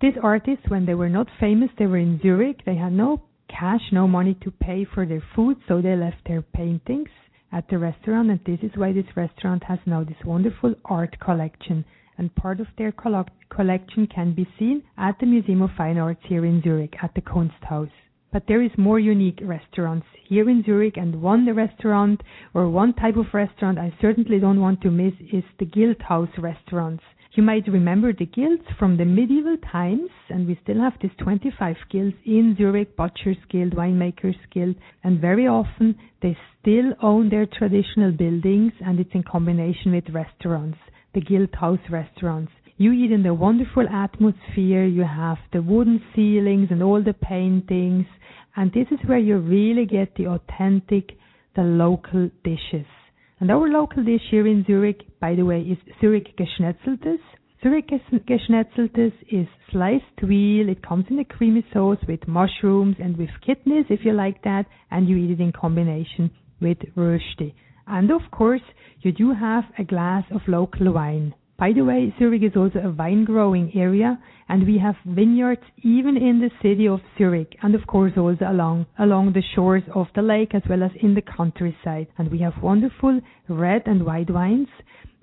[0.00, 2.64] These artists, when they were not famous, they were in Zurich.
[2.64, 6.42] They had no cash, no money to pay for their food, so they left their
[6.42, 7.10] paintings
[7.52, 11.84] at the restaurant, and this is why this restaurant has now this wonderful art collection.
[12.16, 16.44] And part of their collection can be seen at the Museum of Fine Arts here
[16.44, 17.90] in Zurich at the Kunsthaus.
[18.32, 22.22] But there is more unique restaurants here in Zurich, and one restaurant
[22.54, 27.02] or one type of restaurant I certainly don't want to miss is the Guildhouse restaurants.
[27.32, 31.76] You might remember the guilds from the medieval times, and we still have these 25
[31.88, 38.12] guilds in Zurich, Butchers Guild, Winemakers Guild, and very often they still own their traditional
[38.12, 40.78] buildings, and it's in combination with restaurants,
[41.14, 42.52] the guild house restaurants.
[42.80, 48.06] You eat in the wonderful atmosphere, you have the wooden ceilings and all the paintings,
[48.56, 51.10] and this is where you really get the authentic,
[51.54, 52.86] the local dishes.
[53.38, 57.20] And our local dish here in Zurich, by the way, is Zurich Geschnetzeltes.
[57.62, 57.90] Zurich
[58.26, 60.70] Geschnetzeltes is sliced veal.
[60.70, 64.64] It comes in a creamy sauce with mushrooms and with kidneys, if you like that,
[64.90, 66.30] and you eat it in combination
[66.62, 67.52] with rösti.
[67.86, 68.62] And of course,
[69.02, 71.34] you do have a glass of local wine.
[71.60, 76.16] By the way, Zurich is also a wine growing area and we have vineyards even
[76.16, 80.22] in the city of Zurich and of course also along along the shores of the
[80.22, 82.06] lake as well as in the countryside.
[82.16, 84.68] And we have wonderful red and white wines.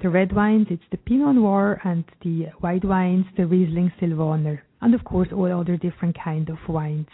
[0.04, 4.60] The red wines it's the Pinot Noir and the white wines the Riesling Silvaner.
[4.80, 7.10] And of course all other different kind of wines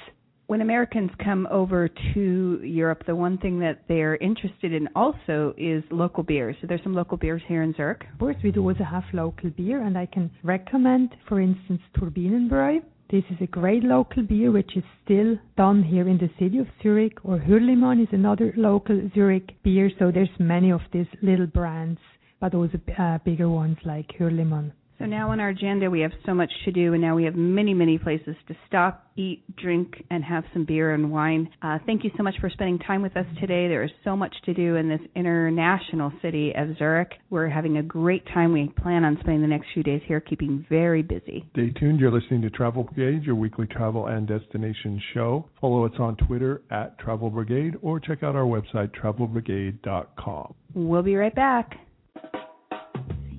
[0.47, 5.83] when Americans come over to Europe, the one thing that they're interested in also is
[5.89, 6.55] local beers.
[6.59, 8.03] So there's some local beers here in Zurich.
[8.11, 12.81] Of course, we do also have local beer, and I can recommend, for instance, Turbinenbräu.
[13.09, 16.67] This is a great local beer which is still done here in the city of
[16.81, 19.91] Zurich, or Hürlimann is another local Zurich beer.
[19.99, 21.99] So there's many of these little brands,
[22.39, 24.71] but also uh, bigger ones like Hürlimann.
[24.99, 27.35] So now on our agenda, we have so much to do, and now we have
[27.35, 31.49] many, many places to stop, eat, drink, and have some beer and wine.
[31.61, 33.67] Uh, thank you so much for spending time with us today.
[33.67, 37.11] There is so much to do in this international city of Zurich.
[37.29, 38.53] We're having a great time.
[38.53, 41.45] We plan on spending the next few days here, keeping very busy.
[41.53, 41.99] Stay tuned.
[41.99, 45.49] You're listening to Travel Brigade, your weekly travel and destination show.
[45.59, 50.53] Follow us on Twitter at Travel Brigade or check out our website, travelbrigade.com.
[50.75, 51.77] We'll be right back.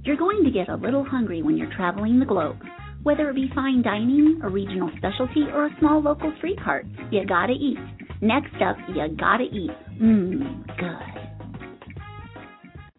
[0.04, 2.58] You're going to get a little hungry when you're traveling the globe.
[3.04, 7.24] Whether it be fine dining, a regional specialty, or a small local street cart, you
[7.24, 7.78] gotta eat.
[8.20, 9.70] Next up, you gotta eat.
[9.98, 11.24] Mmm, good.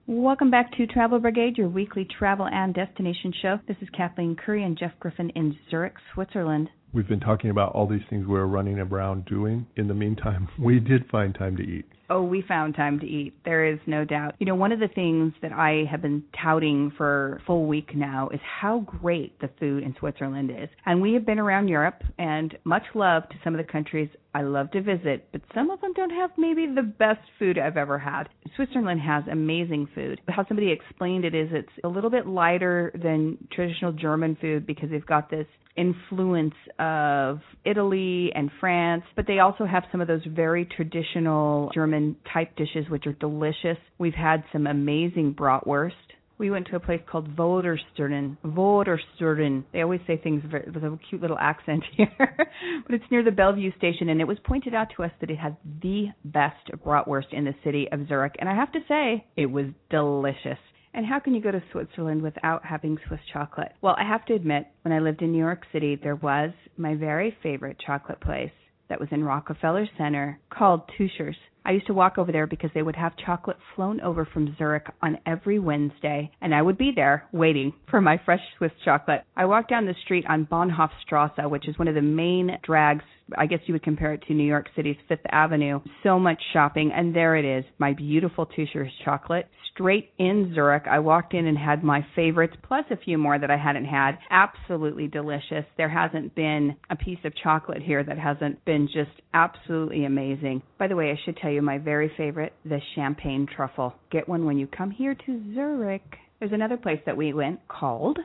[0.07, 3.59] Welcome back to Travel Brigade, your weekly travel and destination show.
[3.67, 6.69] This is Kathleen Curry and Jeff Griffin in Zurich, Switzerland.
[6.95, 9.67] We've been talking about all these things we're running around doing.
[9.75, 11.83] In the meantime, we did find time to eat.
[12.09, 13.33] Oh, we found time to eat.
[13.43, 14.35] There is no doubt.
[14.39, 18.29] You know, one of the things that I have been touting for full week now
[18.29, 20.69] is how great the food in Switzerland is.
[20.85, 24.43] And we have been around Europe, and much love to some of the countries I
[24.43, 27.97] love to visit, but some of them don't have maybe the best food I've ever
[27.97, 28.29] had.
[28.55, 30.21] Switzerland has amazing food.
[30.29, 34.91] How somebody explained it is it's a little bit lighter than traditional German food because
[34.91, 36.53] they've got this influence
[36.85, 42.55] of Italy and France, but they also have some of those very traditional German type
[42.55, 43.77] dishes which are delicious.
[43.97, 45.91] We've had some amazing bratwurst.
[46.37, 48.37] We went to a place called Vordersternen.
[48.45, 49.63] Vordersternen.
[49.71, 53.71] They always say things with a cute little accent here, but it's near the Bellevue
[53.77, 57.45] station, and it was pointed out to us that it had the best bratwurst in
[57.45, 60.59] the city of Zurich, and I have to say, it was delicious.
[60.95, 63.73] And how can you go to Switzerland without having Swiss chocolate?
[63.81, 66.95] Well, I have to admit, when I lived in New York City, there was my
[66.95, 68.51] very favorite chocolate place
[68.87, 71.35] that was in Rockefeller Center called Teuscher's.
[71.65, 74.85] I used to walk over there because they would have chocolate flown over from Zurich
[75.01, 79.23] on every Wednesday, and I would be there waiting for my fresh Swiss chocolate.
[79.35, 83.03] I walked down the street on Bahnhofstrasse, which is one of the main drags.
[83.37, 85.79] I guess you would compare it to New York City's Fifth Avenue.
[86.03, 90.83] So much shopping, and there it is, my beautiful Teuscher's chocolate, straight in Zurich.
[90.89, 94.17] I walked in and had my favorites, plus a few more that I hadn't had.
[94.29, 95.65] Absolutely delicious.
[95.77, 100.61] There hasn't been a piece of chocolate here that hasn't been just absolutely amazing.
[100.77, 103.95] By the way, I should tell you my very favorite, the champagne truffle.
[104.11, 106.15] Get one when you come here to Zurich.
[106.39, 108.19] There's another place that we went called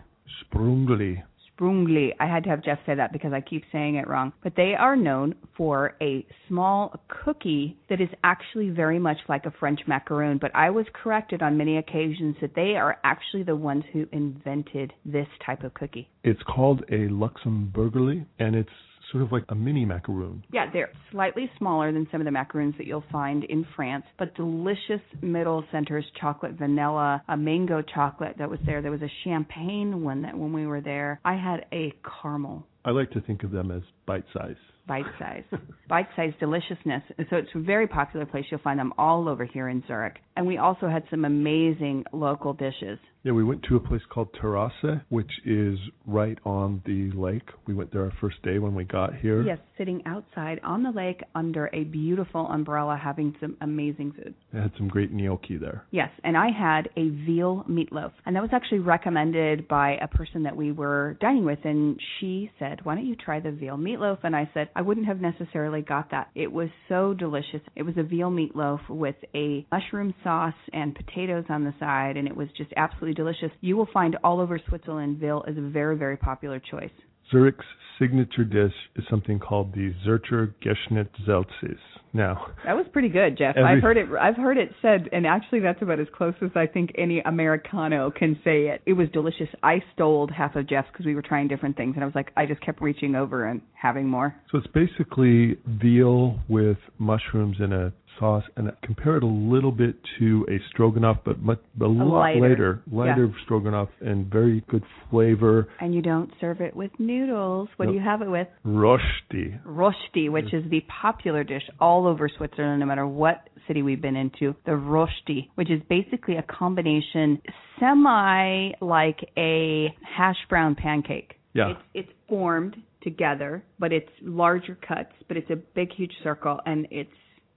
[0.44, 1.22] Sprungli.
[1.60, 2.12] Sprungli.
[2.18, 4.32] I had to have Jeff say that because I keep saying it wrong.
[4.42, 9.52] But they are known for a small cookie that is actually very much like a
[9.60, 10.38] French macaroon.
[10.38, 14.92] But I was corrected on many occasions that they are actually the ones who invented
[15.04, 16.08] this type of cookie.
[16.24, 18.70] It's called a Luxemburgerli, and it's
[19.10, 20.44] sort of like a mini macaroon.
[20.52, 24.34] Yeah, they're slightly smaller than some of the macaroons that you'll find in France, but
[24.34, 28.82] delicious middle centers, chocolate, vanilla, a mango chocolate that was there.
[28.82, 31.20] There was a champagne one that when we were there.
[31.24, 31.92] I had a
[32.22, 34.56] caramel I like to think of them as bite size.
[34.86, 35.44] bite size,
[35.88, 37.02] bite size deliciousness.
[37.18, 38.46] And so it's a very popular place.
[38.50, 40.16] You'll find them all over here in Zurich.
[40.40, 42.98] And we also had some amazing local dishes.
[43.22, 47.50] Yeah, we went to a place called Terrasse, which is right on the lake.
[47.66, 49.42] We went there our first day when we got here.
[49.42, 54.34] Yes, sitting outside on the lake under a beautiful umbrella having some amazing food.
[54.54, 55.84] They had some great gnocchi there.
[55.90, 60.44] Yes, and I had a veal meatloaf, and that was actually recommended by a person
[60.44, 64.20] that we were dining with, and she said, "Why don't you try the veal meatloaf?"
[64.22, 66.30] And I said, "I wouldn't have necessarily got that.
[66.34, 67.60] It was so delicious.
[67.76, 70.29] It was a veal meatloaf with a mushroom sauce
[70.72, 73.50] and potatoes on the side, and it was just absolutely delicious.
[73.60, 76.90] You will find all over Switzerland, veal is a very, very popular choice."
[77.32, 77.64] Zurich's
[77.98, 81.78] signature dish is something called the Zurcher Geschnitzelsys.
[82.12, 83.56] Now, That was pretty good, Jeff.
[83.56, 84.08] Every- I've heard it.
[84.20, 88.10] I've heard it said, and actually, that's about as close as I think any Americano
[88.10, 88.82] can say it.
[88.84, 89.48] It was delicious.
[89.62, 92.32] I stole half of Jeff's because we were trying different things, and I was like,
[92.36, 94.34] I just kept reaching over and having more.
[94.50, 99.96] so it's basically veal with mushrooms in a sauce, and compare it a little bit
[100.18, 102.40] to a stroganoff, but much a, lot lighter.
[102.40, 105.68] later, lighter stroganoff, and very good flavor.
[105.80, 107.68] And you don't serve it with noodles.
[107.76, 108.46] What do you have it with?
[108.64, 109.58] Rosti.
[109.64, 114.16] Rosti, which is the popular dish all over Switzerland, no matter what city we've been
[114.16, 114.54] into.
[114.66, 117.40] The Rosti, which is basically a combination,
[117.78, 121.34] semi like a hash brown pancake.
[121.52, 121.70] Yeah.
[121.70, 126.86] It's it's formed together, but it's larger cuts, but it's a big huge circle and
[126.90, 127.10] it's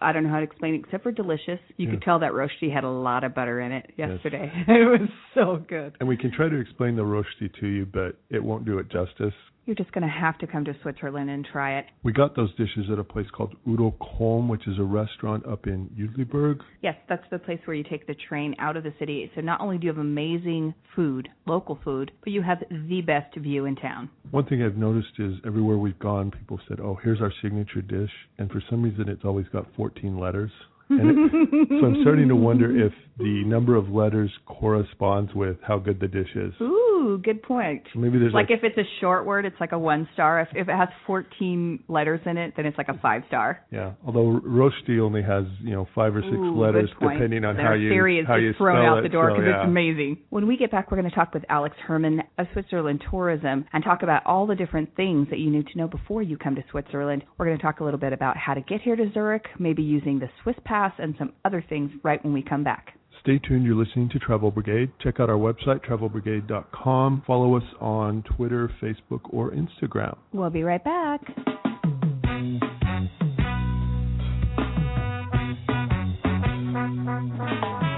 [0.03, 1.59] I don't know how to explain it except for delicious.
[1.77, 4.09] You could tell that rosti had a lot of butter in it Yes.
[4.11, 4.51] yesterday.
[4.67, 5.95] it was so good.
[5.99, 8.89] And we can try to explain the rosti to you, but it won't do it
[8.89, 9.33] justice.
[9.65, 11.85] You're just going to have to come to Switzerland and try it.
[12.03, 15.67] We got those dishes at a place called Uto Kulm, which is a restaurant up
[15.67, 16.59] in Uetliberg.
[16.81, 19.31] Yes, that's the place where you take the train out of the city.
[19.35, 23.37] So not only do you have amazing food, local food, but you have the best
[23.37, 24.09] view in town.
[24.31, 28.11] One thing I've noticed is everywhere we've gone, people said, "Oh, here's our signature dish,"
[28.37, 30.51] and for some reason, it's always got 14 letters.
[30.89, 35.77] And it, so I'm starting to wonder if the number of letters corresponds with how
[35.77, 36.53] good the dish is.
[36.61, 37.83] Ooh, good point.
[37.95, 40.41] Maybe there's Like like, if it's a short word, it's like a one star.
[40.41, 43.61] If if it has 14 letters in it, then it's like a five star.
[43.71, 43.93] yeah.
[44.05, 47.73] Although rosti only has you know five or six Ooh, letters, depending on Their how
[47.73, 49.03] you theory is how you thrown spell out it.
[49.03, 49.61] the door so, because yeah.
[49.61, 50.17] it's amazing.
[50.29, 53.83] When we get back, we're going to talk with Alex Herman of Switzerland Tourism and
[53.83, 56.63] talk about all the different things that you need to know before you come to
[56.71, 57.23] Switzerland.
[57.37, 59.83] We're going to talk a little bit about how to get here to Zurich, maybe
[59.83, 62.97] using the Swiss Pass and some other things right when we come back.
[63.21, 63.63] Stay tuned.
[63.63, 64.91] You're listening to Travel Brigade.
[65.03, 67.21] Check out our website, travelbrigade.com.
[67.27, 70.17] Follow us on Twitter, Facebook, or Instagram.
[70.33, 71.21] We'll be right back.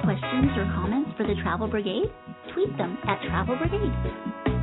[0.04, 2.12] Questions or comments for the Travel Brigade?
[2.54, 4.55] Tweet them at Travel Brigade.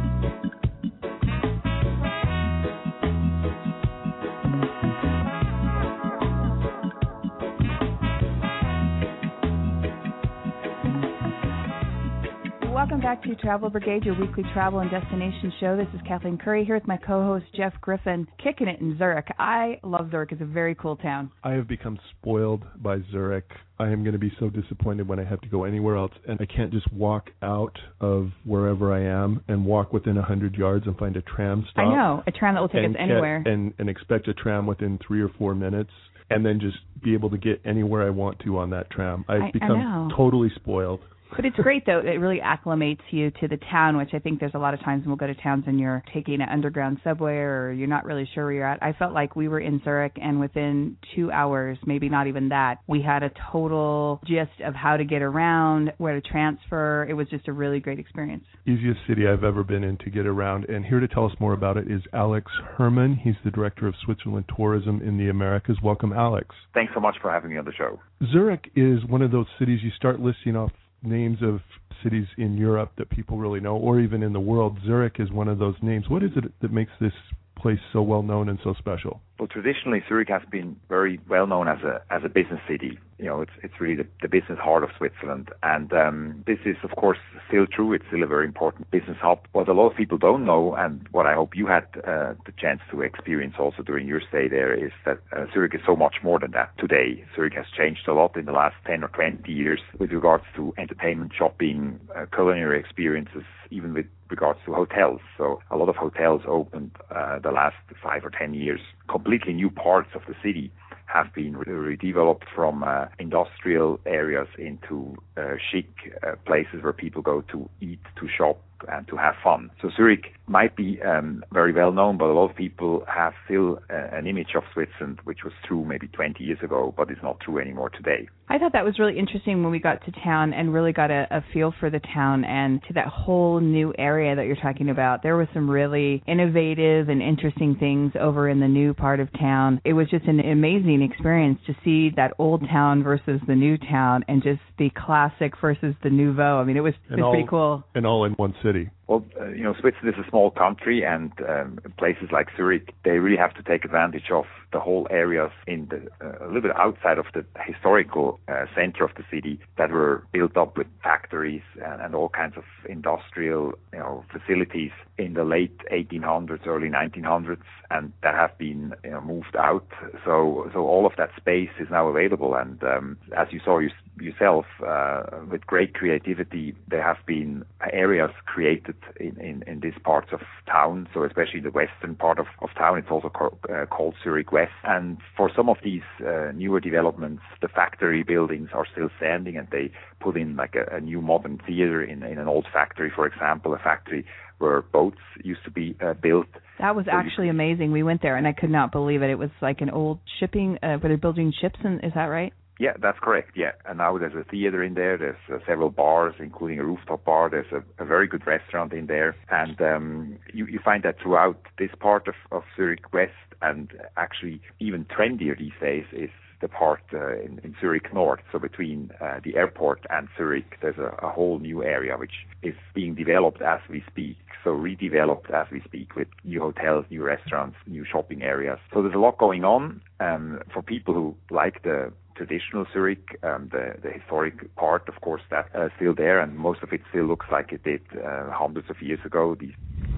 [12.82, 15.76] Welcome back to Travel Brigade, your weekly travel and destination show.
[15.76, 19.28] This is Kathleen Curry here with my co-host Jeff Griffin, kicking it in Zurich.
[19.38, 21.30] I love Zurich; it's a very cool town.
[21.44, 23.48] I have become spoiled by Zurich.
[23.78, 26.40] I am going to be so disappointed when I have to go anywhere else and
[26.40, 30.84] I can't just walk out of wherever I am and walk within a hundred yards
[30.88, 31.84] and find a tram stop.
[31.84, 33.42] I know a tram that will take us anywhere.
[33.44, 35.92] Get, and and expect a tram within three or four minutes
[36.30, 39.24] and then just be able to get anywhere I want to on that tram.
[39.28, 40.10] I've I- I become know.
[40.16, 41.00] totally spoiled.
[41.34, 44.54] But it's great though; it really acclimates you to the town, which I think there's
[44.54, 47.36] a lot of times when we'll go to towns and you're taking an underground subway
[47.36, 48.82] or you're not really sure where you're at.
[48.82, 52.78] I felt like we were in Zurich, and within two hours, maybe not even that,
[52.86, 57.06] we had a total gist of how to get around, where to transfer.
[57.08, 58.44] It was just a really great experience.
[58.66, 60.66] Easiest city I've ever been in to get around.
[60.66, 63.16] And here to tell us more about it is Alex Herman.
[63.16, 65.78] He's the director of Switzerland tourism in the Americas.
[65.82, 66.54] Welcome, Alex.
[66.74, 67.98] Thanks so much for having me on the show.
[68.32, 70.70] Zurich is one of those cities you start listing off
[71.02, 71.60] names of
[72.02, 74.78] cities in Europe that people really know, or even in the world.
[74.84, 76.08] Zurich is one of those names.
[76.08, 77.12] What is it that makes this
[77.56, 79.20] place so well known and so special?
[79.38, 82.98] Well, traditionally, Zurich has been very well known as a as a business city.
[83.22, 86.76] You know, it's it's really the, the business heart of Switzerland, and um, this is
[86.82, 87.92] of course still true.
[87.92, 89.46] It's still a very important business hub.
[89.52, 92.52] What a lot of people don't know, and what I hope you had uh, the
[92.58, 96.16] chance to experience also during your stay there, is that uh, Zurich is so much
[96.24, 97.24] more than that today.
[97.36, 100.74] Zurich has changed a lot in the last 10 or 20 years with regards to
[100.76, 105.20] entertainment, shopping, uh, culinary experiences, even with regards to hotels.
[105.38, 109.70] So a lot of hotels opened uh, the last five or ten years, completely new
[109.70, 110.72] parts of the city
[111.12, 115.88] have been redeveloped from uh, industrial areas into uh, chic
[116.26, 118.58] uh, places where people go to eat, to shop,
[118.88, 119.70] and to have fun.
[119.80, 123.78] So Zurich might be um, very well known, but a lot of people have still
[123.90, 127.40] uh, an image of Switzerland which was true maybe 20 years ago, but is not
[127.40, 128.28] true anymore today.
[128.48, 131.26] I thought that was really interesting when we got to town and really got a,
[131.30, 135.22] a feel for the town and to that whole new area that you're talking about.
[135.22, 139.80] There was some really innovative and interesting things over in the new part of town.
[139.84, 144.24] It was just an amazing experience to see that old town versus the new town
[144.28, 146.58] and just the classic versus the nouveau.
[146.58, 147.84] I mean, it was, it was all, pretty cool.
[147.94, 148.71] And all in one city.
[149.06, 153.18] Well, uh, you know, Switzerland is a small country, and um, places like Zurich, they
[153.18, 156.76] really have to take advantage of the whole areas in the uh, a little bit
[156.76, 161.62] outside of the historical uh, center of the city that were built up with factories
[161.84, 167.58] and, and all kinds of industrial, you know, facilities in the late 1800s, early 1900s,
[167.90, 169.86] and that have been you know, moved out.
[170.24, 173.80] So, so all of that space is now available, and um, as you saw
[174.18, 180.28] yourself, uh, with great creativity, there have been areas created in, in, in these parts
[180.32, 181.08] of town.
[181.12, 184.61] So, especially the western part of, of town, it's also co- uh, called Zurich West.
[184.84, 189.68] And for some of these uh, newer developments, the factory buildings are still standing, and
[189.70, 193.26] they put in like a, a new modern theater in, in an old factory, for
[193.26, 194.24] example, a factory
[194.58, 196.46] where boats used to be uh, built.
[196.78, 197.92] That was so actually amazing.
[197.92, 199.30] We went there and I could not believe it.
[199.30, 202.52] It was like an old shipping, uh, where they're building ships, and is that right?
[202.78, 203.52] Yeah, that's correct.
[203.54, 205.16] Yeah, and now there's a theater in there.
[205.16, 207.48] There's uh, several bars, including a rooftop bar.
[207.50, 211.60] There's a, a very good restaurant in there, and um, you, you find that throughout
[211.78, 216.30] this part of, of Zurich West, and actually even trendier these days is
[216.62, 218.40] the part uh, in, in Zurich North.
[218.50, 222.74] So between uh, the airport and Zurich, there's a, a whole new area which is
[222.94, 224.38] being developed as we speak.
[224.64, 228.78] So redeveloped as we speak with new hotels, new restaurants, new shopping areas.
[228.94, 230.00] So there's a lot going on.
[230.20, 235.42] Um, for people who like the traditional Zurich, um, the, the historic part, of course,
[235.50, 238.90] that's uh, still there, and most of it still looks like it did uh, hundreds
[238.90, 239.56] of years ago.
[239.58, 239.74] These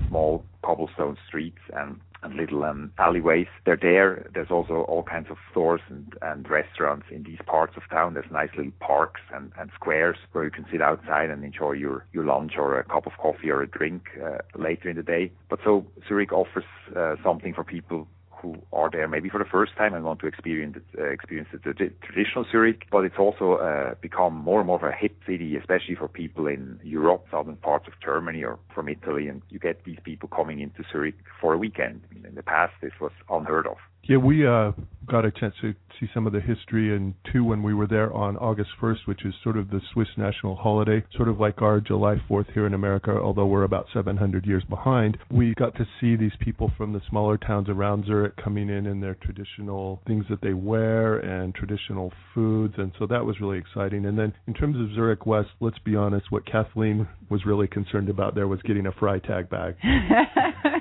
[0.09, 4.31] small cobblestone streets and, and little um, alleyways, they're there.
[4.33, 8.15] There's also all kinds of stores and, and restaurants in these parts of town.
[8.15, 12.07] There's nice little parks and, and squares where you can sit outside and enjoy your,
[12.13, 15.33] your lunch or a cup of coffee or a drink uh, later in the day.
[15.51, 16.65] But so Zurich offers
[16.97, 18.07] uh, something for people
[18.45, 21.49] who are there maybe for the first time and want to experience it, uh, experience
[21.53, 21.73] the,
[22.03, 25.95] traditional Zurich, but it's also uh, become more and more of a hip city, especially
[25.95, 29.99] for people in Europe, southern parts of Germany or from Italy, and you get these
[30.05, 32.03] people coming into Zurich for a weekend.
[32.29, 33.79] In the past, this was unheard of.
[34.07, 34.73] Yeah, we uh,
[35.09, 38.13] got a chance to see some of the history and two when we were there
[38.13, 41.81] on August 1st, which is sort of the Swiss national holiday, sort of like our
[41.81, 45.17] July 4th here in America, although we're about 700 years behind.
[45.31, 49.01] We got to see these people from the smaller towns around Zurich coming in in
[49.01, 54.05] their traditional things that they wear and traditional foods, and so that was really exciting.
[54.05, 58.11] And then in terms of Zurich West, let's be honest, what Kathleen was really concerned
[58.11, 59.77] about there was getting a Freitag bag.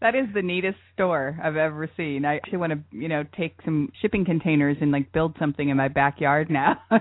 [0.00, 2.24] that is the neatest store I've ever seen.
[2.24, 5.76] I actually want to, you know, take some shipping containers and like build something in
[5.76, 6.80] my backyard now.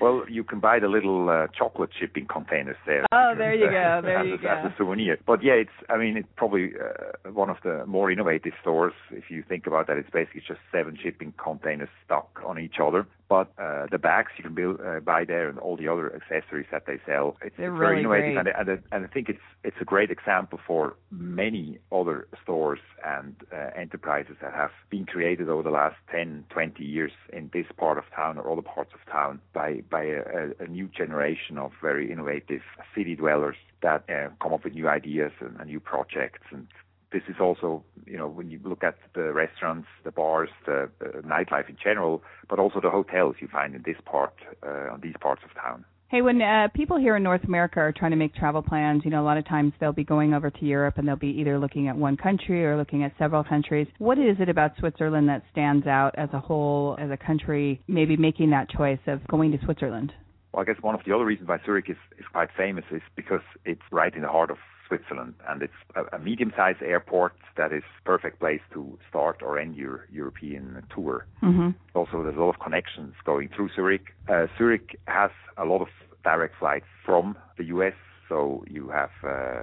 [0.00, 3.04] Well, you can buy the little uh, chocolate shipping containers there.
[3.12, 4.48] Oh, there you go, there you go.
[4.48, 5.18] As a souvenir.
[5.26, 5.70] But yeah, it's.
[5.90, 8.94] I mean, it's probably uh, one of the more innovative stores.
[9.10, 13.06] If you think about that, it's basically just seven shipping containers stuck on each other.
[13.30, 16.66] But uh, the bags you can build, uh, buy there and all the other accessories
[16.72, 18.56] that they sell, it's, They're it's really very innovative, great.
[18.58, 23.36] and, and and I think it's it's a great example for many other stores and
[23.52, 27.98] uh, enterprises that have been created over the last 10, 20 years in this part
[27.98, 32.10] of town or other parts of town by by a, a new generation of very
[32.10, 32.62] innovative
[32.96, 36.66] city dwellers that uh, come up with new ideas and, and new projects and
[37.12, 40.88] this is also, you know, when you look at the restaurants, the bars, the,
[41.24, 44.34] nightlife in general, but also the hotels you find in this part,
[44.64, 45.84] uh, on these parts of town.
[46.08, 49.12] Hey, when uh, people here in North America are trying to make travel plans, you
[49.12, 51.56] know, a lot of times they'll be going over to Europe and they'll be either
[51.56, 53.86] looking at one country or looking at several countries.
[53.98, 58.16] What is it about Switzerland that stands out as a whole, as a country, maybe
[58.16, 60.12] making that choice of going to Switzerland?
[60.52, 63.02] Well, I guess one of the other reasons why Zurich is, is quite famous is
[63.14, 64.56] because it's right in the heart of
[64.90, 69.76] Switzerland, and it's a, a medium-sized airport that is perfect place to start or end
[69.76, 71.26] your European tour.
[71.42, 71.70] Mm-hmm.
[71.94, 74.06] Also, there's a lot of connections going through Zurich.
[74.28, 75.88] Uh, Zurich has a lot of
[76.24, 77.94] direct flights from the U.S.
[78.28, 79.62] So you have uh,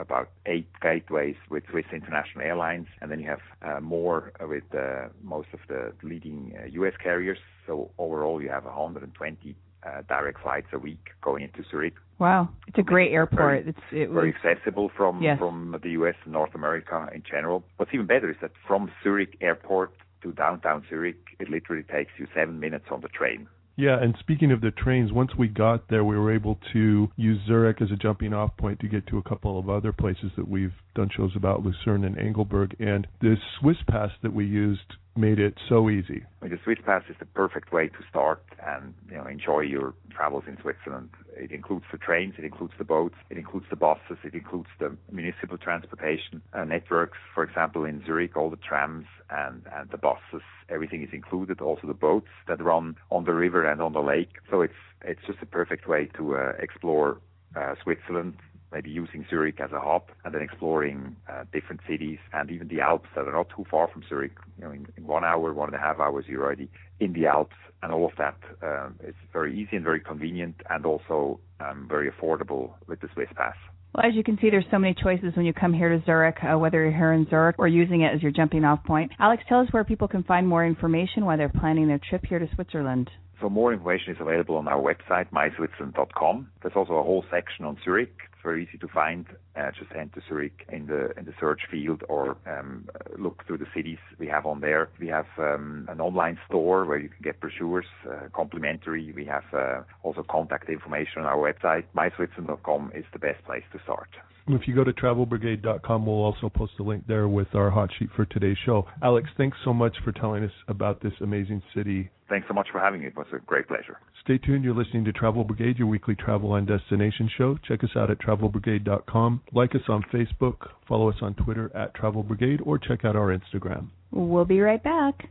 [0.00, 5.08] about eight gateways with Swiss International Airlines, and then you have uh, more with uh,
[5.22, 6.94] most of the leading uh, U.S.
[7.02, 7.38] carriers.
[7.66, 9.56] So overall, you have 120
[9.86, 11.94] uh, direct flights a week going into Zurich.
[12.18, 13.40] Wow, it's a great airport.
[13.40, 15.38] Very- it's it Very was accessible from Yes.
[15.38, 16.14] from the U.S.
[16.24, 17.64] and North America in general.
[17.76, 22.26] What's even better is that from Zurich Airport to downtown Zurich, it literally takes you
[22.34, 23.48] seven minutes on the train.
[23.76, 27.40] Yeah, and speaking of the trains, once we got there, we were able to use
[27.44, 30.46] Zurich as a jumping off point to get to a couple of other places that
[30.46, 32.76] we've done shows about, Lucerne and Engelberg.
[32.78, 36.24] And the Swiss Pass that we used made it so easy.
[36.42, 40.44] The Swiss Pass is the perfect way to start and you know enjoy your travels
[40.46, 41.10] in Switzerland.
[41.36, 44.96] It includes the trains, it includes the boats, it includes the buses, it includes the
[45.12, 47.18] municipal transportation uh, networks.
[47.34, 51.60] For example, in Zurich, all the trams and and the buses, everything is included.
[51.60, 54.30] Also the boats that run on the river and on the lake.
[54.50, 57.18] So it's it's just a perfect way to uh, explore
[57.56, 58.34] uh, Switzerland
[58.74, 62.80] maybe using Zurich as a hub and then exploring uh, different cities and even the
[62.80, 64.32] Alps that are not too far from Zurich.
[64.58, 66.68] You know, in, in one hour, one and a half hours, you're already
[66.98, 70.84] in the Alps, and all of that um, is very easy and very convenient, and
[70.84, 73.56] also um, very affordable with the Swiss Pass.
[73.94, 76.36] Well, as you can see, there's so many choices when you come here to Zurich,
[76.42, 79.12] uh, whether you're here in Zurich or using it as your jumping off point.
[79.20, 82.40] Alex, tell us where people can find more information while they're planning their trip here
[82.40, 83.08] to Switzerland.
[83.40, 86.48] So more information is available on our website, myswitzerland.com.
[86.62, 88.14] There's also a whole section on Zurich.
[88.44, 89.26] Very easy to find.
[89.56, 92.88] Uh, just enter Zurich in the in the search field or um,
[93.18, 94.90] look through the cities we have on there.
[95.00, 99.12] We have um, an online store where you can get brochures uh, complimentary.
[99.12, 101.84] We have uh, also contact information on our website.
[101.96, 104.10] myswitzerland.com is the best place to start.
[104.46, 108.10] If you go to travelbrigade.com, we'll also post a link there with our hot sheet
[108.14, 108.86] for today's show.
[109.02, 112.10] Alex, thanks so much for telling us about this amazing city.
[112.28, 113.06] Thanks so much for having me.
[113.06, 113.98] It was a great pleasure.
[114.22, 114.64] Stay tuned.
[114.64, 117.58] You're listening to Travel Brigade, your weekly travel and destination show.
[117.66, 119.42] Check us out at travelbrigade.com.
[119.52, 123.36] Like us on Facebook, follow us on Twitter at Travel Brigade, or check out our
[123.36, 123.88] Instagram.
[124.10, 125.28] We'll be right back.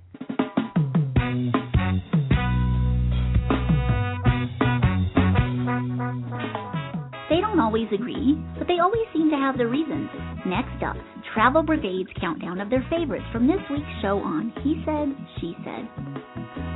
[7.74, 10.08] Always agree, but they always seem to have their reasons.
[10.46, 10.96] Next up,
[11.34, 15.10] Travel Brigade's countdown of their favorites from this week's show on He Said,
[15.42, 16.73] She Said.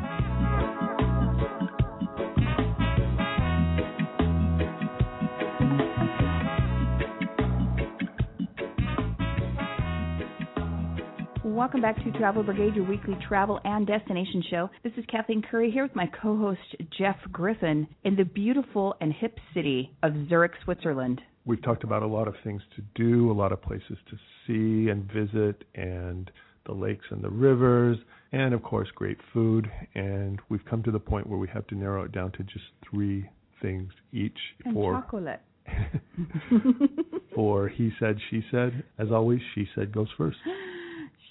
[11.58, 14.70] Welcome back to Travel Brigade, your weekly travel and destination show.
[14.84, 19.12] This is Kathleen Curry here with my co host Jeff Griffin in the beautiful and
[19.12, 21.20] hip city of Zurich, Switzerland.
[21.46, 24.92] We've talked about a lot of things to do, a lot of places to see
[24.92, 26.30] and visit, and
[26.68, 27.98] the lakes and the rivers,
[28.32, 29.68] and of course, great food.
[29.96, 32.66] And we've come to the point where we have to narrow it down to just
[32.88, 33.28] three
[33.64, 35.42] things each And for chocolate.
[37.34, 38.84] for he said, she said.
[39.00, 40.38] As always, she said goes first.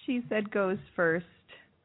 [0.07, 1.27] She said goes first.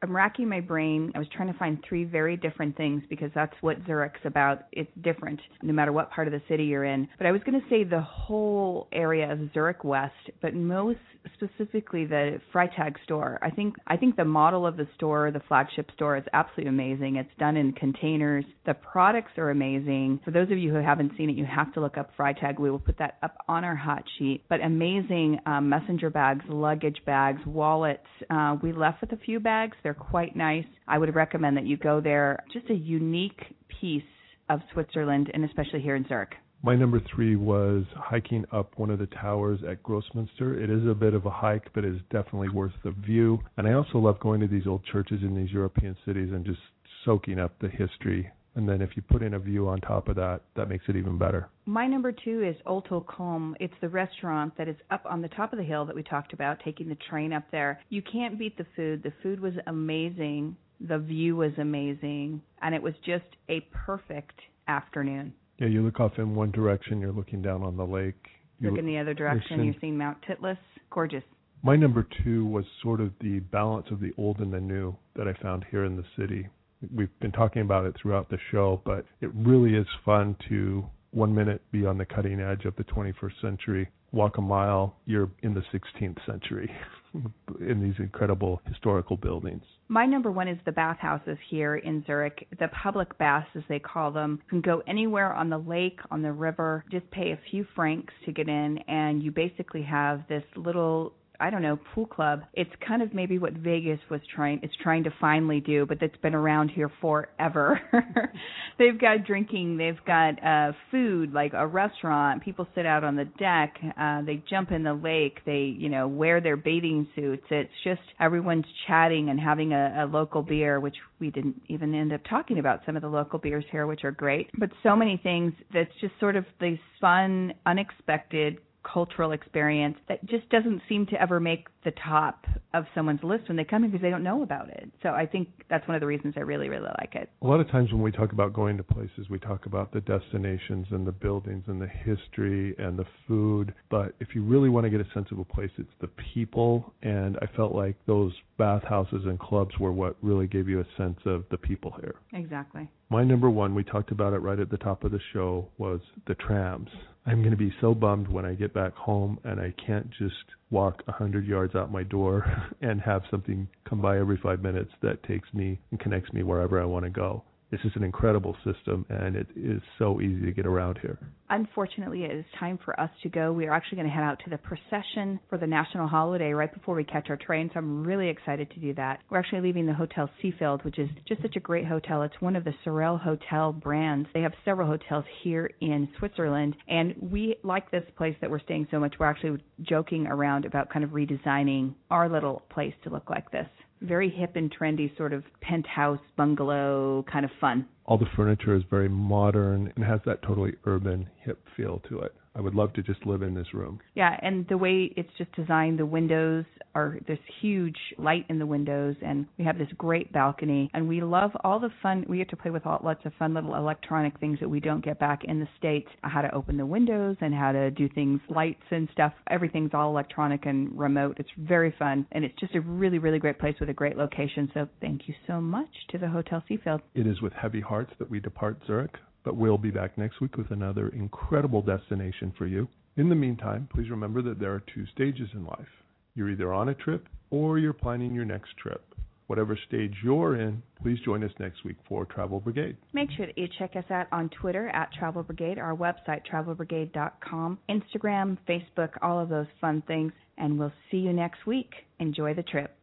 [0.02, 1.12] I'm racking my brain.
[1.14, 4.64] I was trying to find three very different things because that's what Zurich's about.
[4.72, 7.08] It's different no matter what part of the city you're in.
[7.18, 10.98] But I was going to say the whole area of Zurich West, but most
[11.34, 13.38] specifically the Freitag store.
[13.42, 17.16] I think I think the model of the store, the flagship store, is absolutely amazing.
[17.16, 18.44] It's done in containers.
[18.66, 20.20] The products are amazing.
[20.24, 22.58] For those of you who haven't seen it, you have to look up Freitag.
[22.58, 24.42] We will put that up on our hot sheet.
[24.48, 28.06] But amazing um, messenger bags, luggage bags, wallets.
[28.28, 29.76] Uh, we left with a few bags.
[29.82, 30.66] They're quite nice.
[30.88, 32.42] I would recommend that you go there.
[32.52, 33.40] Just a unique
[33.80, 34.02] piece
[34.48, 36.34] of Switzerland, and especially here in Zurich.
[36.64, 40.56] My number three was hiking up one of the towers at Grossmünster.
[40.62, 43.40] It is a bit of a hike, but it is definitely worth the view.
[43.56, 46.60] And I also love going to these old churches in these European cities and just
[47.04, 48.30] soaking up the history.
[48.54, 50.96] And then if you put in a view on top of that, that makes it
[50.96, 51.48] even better.
[51.64, 53.54] My number two is Uto Kulm.
[53.60, 56.32] It's the restaurant that is up on the top of the hill that we talked
[56.32, 57.80] about, taking the train up there.
[57.88, 59.02] You can't beat the food.
[59.02, 60.56] The food was amazing.
[60.86, 62.42] The view was amazing.
[62.60, 64.38] And it was just a perfect
[64.68, 65.32] afternoon.
[65.58, 68.26] Yeah, you look off in one direction, you're looking down on the lake.
[68.58, 69.64] You Look in the other direction, listen.
[69.64, 70.58] you're seeing Mount Titlis.
[70.90, 71.24] Gorgeous.
[71.62, 75.28] My number two was sort of the balance of the old and the new that
[75.28, 76.48] I found here in the city.
[76.94, 81.34] We've been talking about it throughout the show, but it really is fun to one
[81.34, 85.54] minute be on the cutting edge of the 21st century, walk a mile, you're in
[85.54, 86.70] the 16th century
[87.60, 89.62] in these incredible historical buildings.
[89.88, 92.46] My number one is the bathhouses here in Zurich.
[92.58, 96.22] The public baths, as they call them, you can go anywhere on the lake, on
[96.22, 100.44] the river, just pay a few francs to get in, and you basically have this
[100.56, 101.12] little
[101.42, 102.42] I don't know, pool club.
[102.54, 106.16] It's kind of maybe what Vegas was trying is trying to finally do, but that's
[106.18, 107.80] been around here forever.
[108.78, 112.44] they've got drinking, they've got uh food, like a restaurant.
[112.44, 116.06] People sit out on the deck, uh they jump in the lake, they, you know,
[116.06, 117.42] wear their bathing suits.
[117.50, 122.12] It's just everyone's chatting and having a, a local beer, which we didn't even end
[122.12, 124.48] up talking about some of the local beers here, which are great.
[124.60, 130.48] But so many things that's just sort of these fun, unexpected cultural experience that just
[130.50, 134.02] doesn't seem to ever make the top of someone's list when they come in because
[134.02, 134.90] they don't know about it.
[135.02, 137.30] So I think that's one of the reasons I really, really like it.
[137.42, 140.00] A lot of times when we talk about going to places, we talk about the
[140.00, 143.74] destinations and the buildings and the history and the food.
[143.90, 146.92] But if you really want to get a sense of a place, it's the people.
[147.02, 151.18] And I felt like those bathhouses and clubs were what really gave you a sense
[151.26, 152.14] of the people here.
[152.32, 152.90] Exactly.
[153.10, 156.00] My number one, we talked about it right at the top of the show, was
[156.26, 156.88] the trams.
[157.24, 160.34] I'm going to be so bummed when I get back home and I can't just
[160.70, 162.44] walk a hundred yards out my door
[162.80, 166.80] and have something come by every five minutes that takes me and connects me wherever
[166.80, 167.44] I want to go.
[167.72, 171.18] This is an incredible system, and it is so easy to get around here.
[171.48, 173.50] Unfortunately, it is time for us to go.
[173.50, 176.72] We are actually going to head out to the procession for the national holiday right
[176.72, 179.20] before we catch our train, so I'm really excited to do that.
[179.30, 182.20] We're actually leaving the Hotel Seefeld, which is just such a great hotel.
[182.24, 184.28] It's one of the Sorell Hotel brands.
[184.34, 188.88] They have several hotels here in Switzerland, and we like this place that we're staying
[188.90, 189.14] so much.
[189.18, 193.68] We're actually joking around about kind of redesigning our little place to look like this
[194.02, 197.86] very hip and trendy sort of penthouse bungalow kind of fun.
[198.04, 202.34] All the furniture is very modern and has that totally urban hip feel to it.
[202.54, 204.00] I would love to just live in this room.
[204.14, 208.66] Yeah, and the way it's just designed, the windows are this huge light in the
[208.66, 210.90] windows, and we have this great balcony.
[210.92, 212.26] And we love all the fun.
[212.28, 215.04] We get to play with all, lots of fun little electronic things that we don't
[215.04, 218.40] get back in the States how to open the windows and how to do things,
[218.48, 219.32] lights and stuff.
[219.50, 221.36] Everything's all electronic and remote.
[221.38, 224.70] It's very fun, and it's just a really, really great place with a great location.
[224.74, 227.00] So thank you so much to the Hotel Seefeld.
[227.14, 229.16] It is with heavy hearts that we depart Zurich.
[229.44, 232.88] But we'll be back next week with another incredible destination for you.
[233.16, 235.88] In the meantime, please remember that there are two stages in life.
[236.34, 239.04] You're either on a trip or you're planning your next trip.
[239.48, 242.96] Whatever stage you're in, please join us next week for Travel Brigade.
[243.12, 247.78] Make sure that you check us out on Twitter at Travel Brigade, our website, travelbrigade.com,
[247.90, 250.32] Instagram, Facebook, all of those fun things.
[250.56, 251.90] And we'll see you next week.
[252.18, 252.96] Enjoy the trip.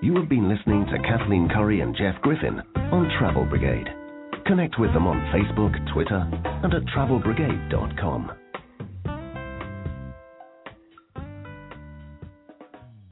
[0.00, 3.97] You have been listening to Kathleen Curry and Jeff Griffin on Travel Brigade.
[4.48, 6.26] Connect with them on Facebook, Twitter,
[6.64, 8.47] and at travelbrigade.com.